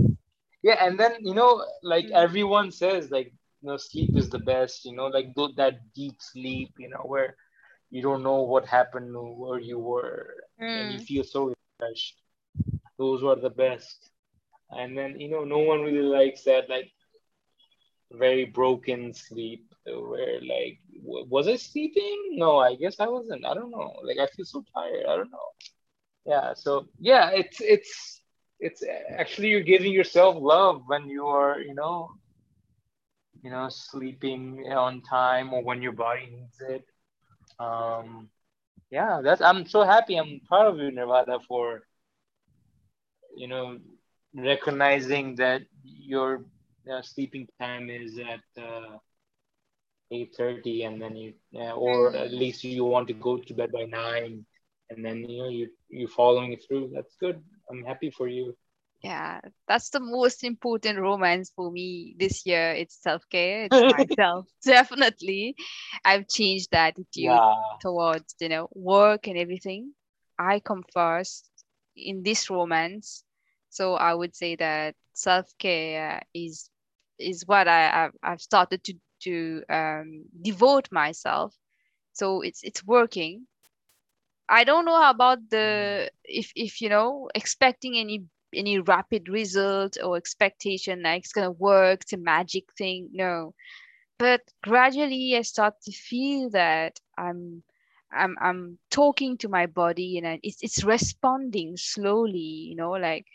Yeah, 0.63 0.85
and 0.85 0.99
then 0.99 1.13
you 1.21 1.33
know, 1.33 1.63
like 1.83 2.07
Mm. 2.07 2.13
everyone 2.13 2.71
says, 2.71 3.11
like 3.11 3.33
you 3.61 3.69
know, 3.69 3.77
sleep 3.77 4.11
is 4.15 4.29
the 4.29 4.39
best. 4.39 4.85
You 4.85 4.95
know, 4.95 5.07
like 5.07 5.35
th- 5.35 5.55
that 5.57 5.93
deep 5.93 6.15
sleep. 6.19 6.71
You 6.77 6.89
know, 6.89 7.03
where 7.05 7.35
you 7.89 8.01
don't 8.01 8.23
know 8.23 8.41
what 8.41 8.65
happened, 8.65 9.15
or 9.15 9.35
where 9.35 9.59
you 9.59 9.79
were, 9.79 10.33
and 10.73 10.91
you 10.91 10.99
Mm. 10.99 11.07
feel 11.07 11.23
so 11.23 11.53
refreshed. 11.53 12.21
Those 12.97 13.23
were 13.23 13.35
the 13.35 13.49
best. 13.49 14.09
And 14.71 14.97
then 14.97 15.19
you 15.19 15.29
know, 15.29 15.43
no 15.43 15.59
one 15.59 15.81
really 15.81 16.07
likes 16.07 16.43
that 16.43 16.69
like 16.69 16.91
very 18.11 18.45
broken 18.45 19.13
sleep, 19.13 19.65
where 19.85 20.39
like, 20.41 20.79
w- 21.03 21.25
was 21.29 21.47
I 21.47 21.55
sleeping? 21.55 22.17
No, 22.33 22.57
I 22.59 22.75
guess 22.75 22.99
I 22.99 23.07
wasn't. 23.07 23.45
I 23.45 23.53
don't 23.53 23.71
know. 23.71 23.93
Like 24.03 24.17
I 24.19 24.27
feel 24.27 24.45
so 24.45 24.63
tired. 24.73 25.05
I 25.07 25.15
don't 25.17 25.31
know. 25.31 25.49
Yeah. 26.25 26.53
So 26.55 26.85
yeah, 26.99 27.31
it's 27.33 27.59
it's 27.61 28.21
it's 28.59 28.83
actually 29.17 29.49
you're 29.49 29.61
giving 29.61 29.91
yourself 29.93 30.35
love 30.39 30.81
when 30.87 31.07
you 31.07 31.25
are 31.27 31.59
you 31.59 31.73
know 31.75 32.09
you 33.43 33.51
know 33.51 33.67
sleeping 33.69 34.65
on 34.75 35.01
time 35.01 35.53
or 35.53 35.63
when 35.63 35.81
your 35.81 35.93
body 35.93 36.27
needs 36.31 36.59
it. 36.61 36.83
Um 37.59 38.29
yeah 38.91 39.21
that's 39.23 39.41
i'm 39.41 39.65
so 39.65 39.83
happy. 39.83 40.15
I'm 40.17 40.41
proud 40.47 40.67
of 40.67 40.77
you 40.79 40.91
Nirvana 40.91 41.39
for 41.47 41.81
you 43.35 43.47
know 43.47 43.77
recognizing 44.35 45.35
that 45.35 45.61
your 45.83 46.43
uh, 46.91 47.01
sleeping 47.01 47.47
time 47.59 47.89
is 47.89 48.17
at 48.19 48.61
uh, 48.61 48.97
8.30 50.11 50.85
and 50.85 51.01
then 51.01 51.15
you 51.15 51.33
uh, 51.55 51.73
or 51.73 52.15
at 52.15 52.31
least 52.31 52.63
you 52.63 52.79
want 52.79 53.07
to 53.07 53.13
go 53.13 53.37
to 53.37 53.53
bed 53.53 53.71
by 53.71 53.83
9 53.83 54.45
and 54.89 55.05
then 55.05 55.17
you 55.27 55.37
know 55.41 55.49
you 55.49 55.67
you're 55.89 56.07
following 56.09 56.53
it 56.53 56.61
through. 56.67 56.91
That's 56.93 57.15
good. 57.19 57.41
I'm 57.69 57.83
happy 57.83 58.11
for 58.11 58.27
you 58.27 58.55
Yeah, 59.01 59.41
that's 59.67 59.89
the 59.89 59.99
most 59.99 60.43
important 60.43 60.99
romance 60.99 61.51
for 61.55 61.71
me 61.71 62.15
this 62.19 62.45
year. 62.45 62.71
It's 62.71 63.01
self-care, 63.01 63.63
it's 63.65 63.83
myself. 63.85 64.47
Definitely. 64.65 65.55
I've 66.05 66.27
changed 66.27 66.69
that 66.71 66.93
attitude 66.97 67.43
yeah 67.43 67.77
towards, 67.79 68.35
you 68.39 68.49
know, 68.49 68.69
work 68.73 69.27
and 69.27 69.37
everything. 69.37 69.93
I 70.37 70.59
come 70.59 70.83
first 70.93 71.49
in 71.95 72.23
this 72.23 72.49
romance. 72.49 73.23
So 73.69 73.95
I 73.95 74.13
would 74.13 74.35
say 74.35 74.55
that 74.55 74.95
self-care 75.13 76.21
is 76.33 76.69
is 77.19 77.43
what 77.47 77.67
I, 77.67 78.05
I've, 78.05 78.13
I've 78.23 78.41
started 78.41 78.83
to 78.85 78.93
to 79.23 79.63
um, 79.69 80.25
devote 80.41 80.89
myself. 80.91 81.55
So 82.13 82.41
it's 82.41 82.63
it's 82.63 82.83
working. 82.85 83.47
I 84.49 84.63
don't 84.63 84.85
know 84.85 85.09
about 85.09 85.49
Mm. 85.63 85.97
the 85.97 86.09
if 86.23 86.51
if 86.55 86.81
you 86.81 86.89
know 86.89 87.29
expecting 87.35 87.97
any 87.97 88.25
any 88.53 88.79
rapid 88.79 89.29
result 89.29 89.97
or 90.03 90.17
expectation 90.17 91.03
like 91.03 91.23
it's 91.23 91.33
gonna 91.33 91.51
work, 91.51 92.01
it's 92.01 92.13
a 92.13 92.17
magic 92.17 92.65
thing. 92.77 93.09
No. 93.13 93.53
But 94.19 94.41
gradually 94.63 95.35
I 95.37 95.41
start 95.41 95.75
to 95.83 95.91
feel 95.91 96.49
that 96.51 96.99
I'm 97.17 97.63
I'm 98.11 98.35
I'm 98.41 98.79
talking 98.89 99.37
to 99.39 99.49
my 99.49 99.65
body 99.67 100.17
and 100.17 100.39
it's 100.43 100.57
it's 100.61 100.83
responding 100.83 101.77
slowly, 101.77 102.69
you 102.69 102.75
know, 102.75 102.91
like 102.91 103.25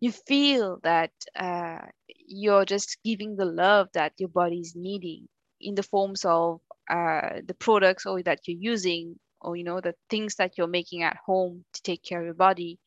you 0.00 0.10
feel 0.12 0.80
that 0.82 1.12
uh, 1.36 1.78
you're 2.26 2.64
just 2.64 2.98
giving 3.04 3.36
the 3.36 3.44
love 3.44 3.88
that 3.94 4.12
your 4.18 4.28
body 4.28 4.58
is 4.58 4.74
needing 4.74 5.28
in 5.60 5.74
the 5.76 5.82
forms 5.82 6.24
of 6.24 6.60
uh, 6.90 7.40
the 7.46 7.54
products 7.54 8.04
or 8.04 8.22
that 8.22 8.40
you're 8.46 8.58
using 8.58 9.16
or 9.40 9.56
you 9.56 9.64
know 9.64 9.80
the 9.80 9.94
things 10.10 10.36
that 10.36 10.58
you're 10.58 10.66
making 10.66 11.02
at 11.02 11.16
home 11.24 11.64
to 11.72 11.82
take 11.82 12.02
care 12.02 12.20
of 12.20 12.24
your 12.24 12.34
body 12.34 12.78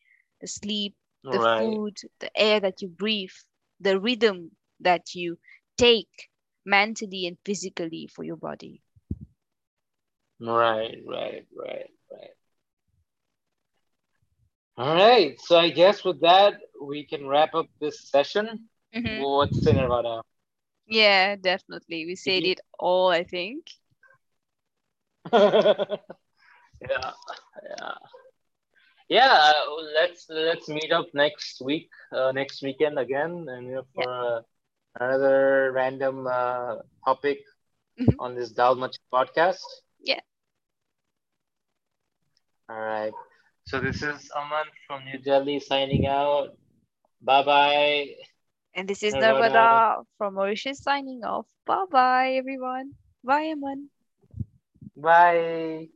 the 0.42 0.48
sleep 0.48 0.94
the 1.32 1.40
Right. 1.40 1.56
food 1.56 1.98
the 2.20 2.30
air 2.38 2.60
that 2.60 2.82
you 2.82 2.88
breathe 2.88 3.38
the 3.80 4.00
rhythm 4.00 4.52
that 4.80 5.14
you 5.16 5.38
take 5.78 6.30
mentally 6.66 7.26
and 7.28 7.38
physically 7.46 8.08
for 8.08 8.24
your 8.24 8.38
body 8.38 8.82
Right, 10.40 10.98
right, 11.08 11.46
right, 11.58 11.90
right. 12.12 12.30
All 14.78 14.96
right. 14.96 15.40
So 15.42 15.58
I 15.58 15.70
guess 15.70 16.04
with 16.04 16.22
that, 16.22 16.54
we 16.82 17.06
can 17.06 17.28
wrap 17.28 17.54
up 17.56 17.68
this 17.80 18.10
session. 18.10 18.70
Mhm. 18.94 19.28
What's 19.28 19.66
in 19.68 19.76
Nirvana? 19.76 20.22
yeah 20.88 21.36
definitely 21.36 22.06
we 22.06 22.16
said 22.16 22.46
you- 22.46 22.48
it 22.48 22.60
all 22.80 23.10
i 23.10 23.24
think 23.24 23.66
yeah, 25.34 25.98
yeah, 26.82 27.94
yeah. 29.10 29.32
Uh, 29.54 29.54
let's 29.96 30.26
let's 30.30 30.68
meet 30.70 30.92
up 30.92 31.08
next 31.14 31.62
week, 31.62 31.90
uh, 32.12 32.32
next 32.32 32.62
weekend 32.62 32.98
again, 33.00 33.46
and 33.50 33.68
you 33.68 33.76
know, 33.76 33.86
for 33.94 34.10
uh, 34.10 34.42
another 35.00 35.72
random 35.74 36.28
uh, 36.28 36.76
topic 37.06 37.40
Mhm. 38.00 38.20
on 38.20 38.36
this 38.36 38.54
Dalmach 38.54 38.94
podcast. 39.14 39.64
Yeah. 40.00 40.22
All 42.70 42.80
right. 42.80 43.14
So 43.66 43.80
this 43.80 44.02
is 44.02 44.30
Aman 44.36 44.66
from 44.88 45.06
New 45.06 45.20
Delhi 45.20 45.60
signing 45.60 46.06
out. 46.08 46.58
Bye 47.22 47.44
bye. 47.44 48.08
and 48.76 48.88
this 48.88 49.04
is 49.04 49.16
Narvada. 49.16 49.82
Narvada 49.82 50.06
from 50.18 50.36
Mauritius 50.36 50.82
signing 50.84 51.24
off 51.24 51.48
bye 51.66 51.86
bye 51.90 52.34
everyone 52.34 52.94
bye 53.24 53.50
Aman 53.52 53.90
Bye. 54.96 55.90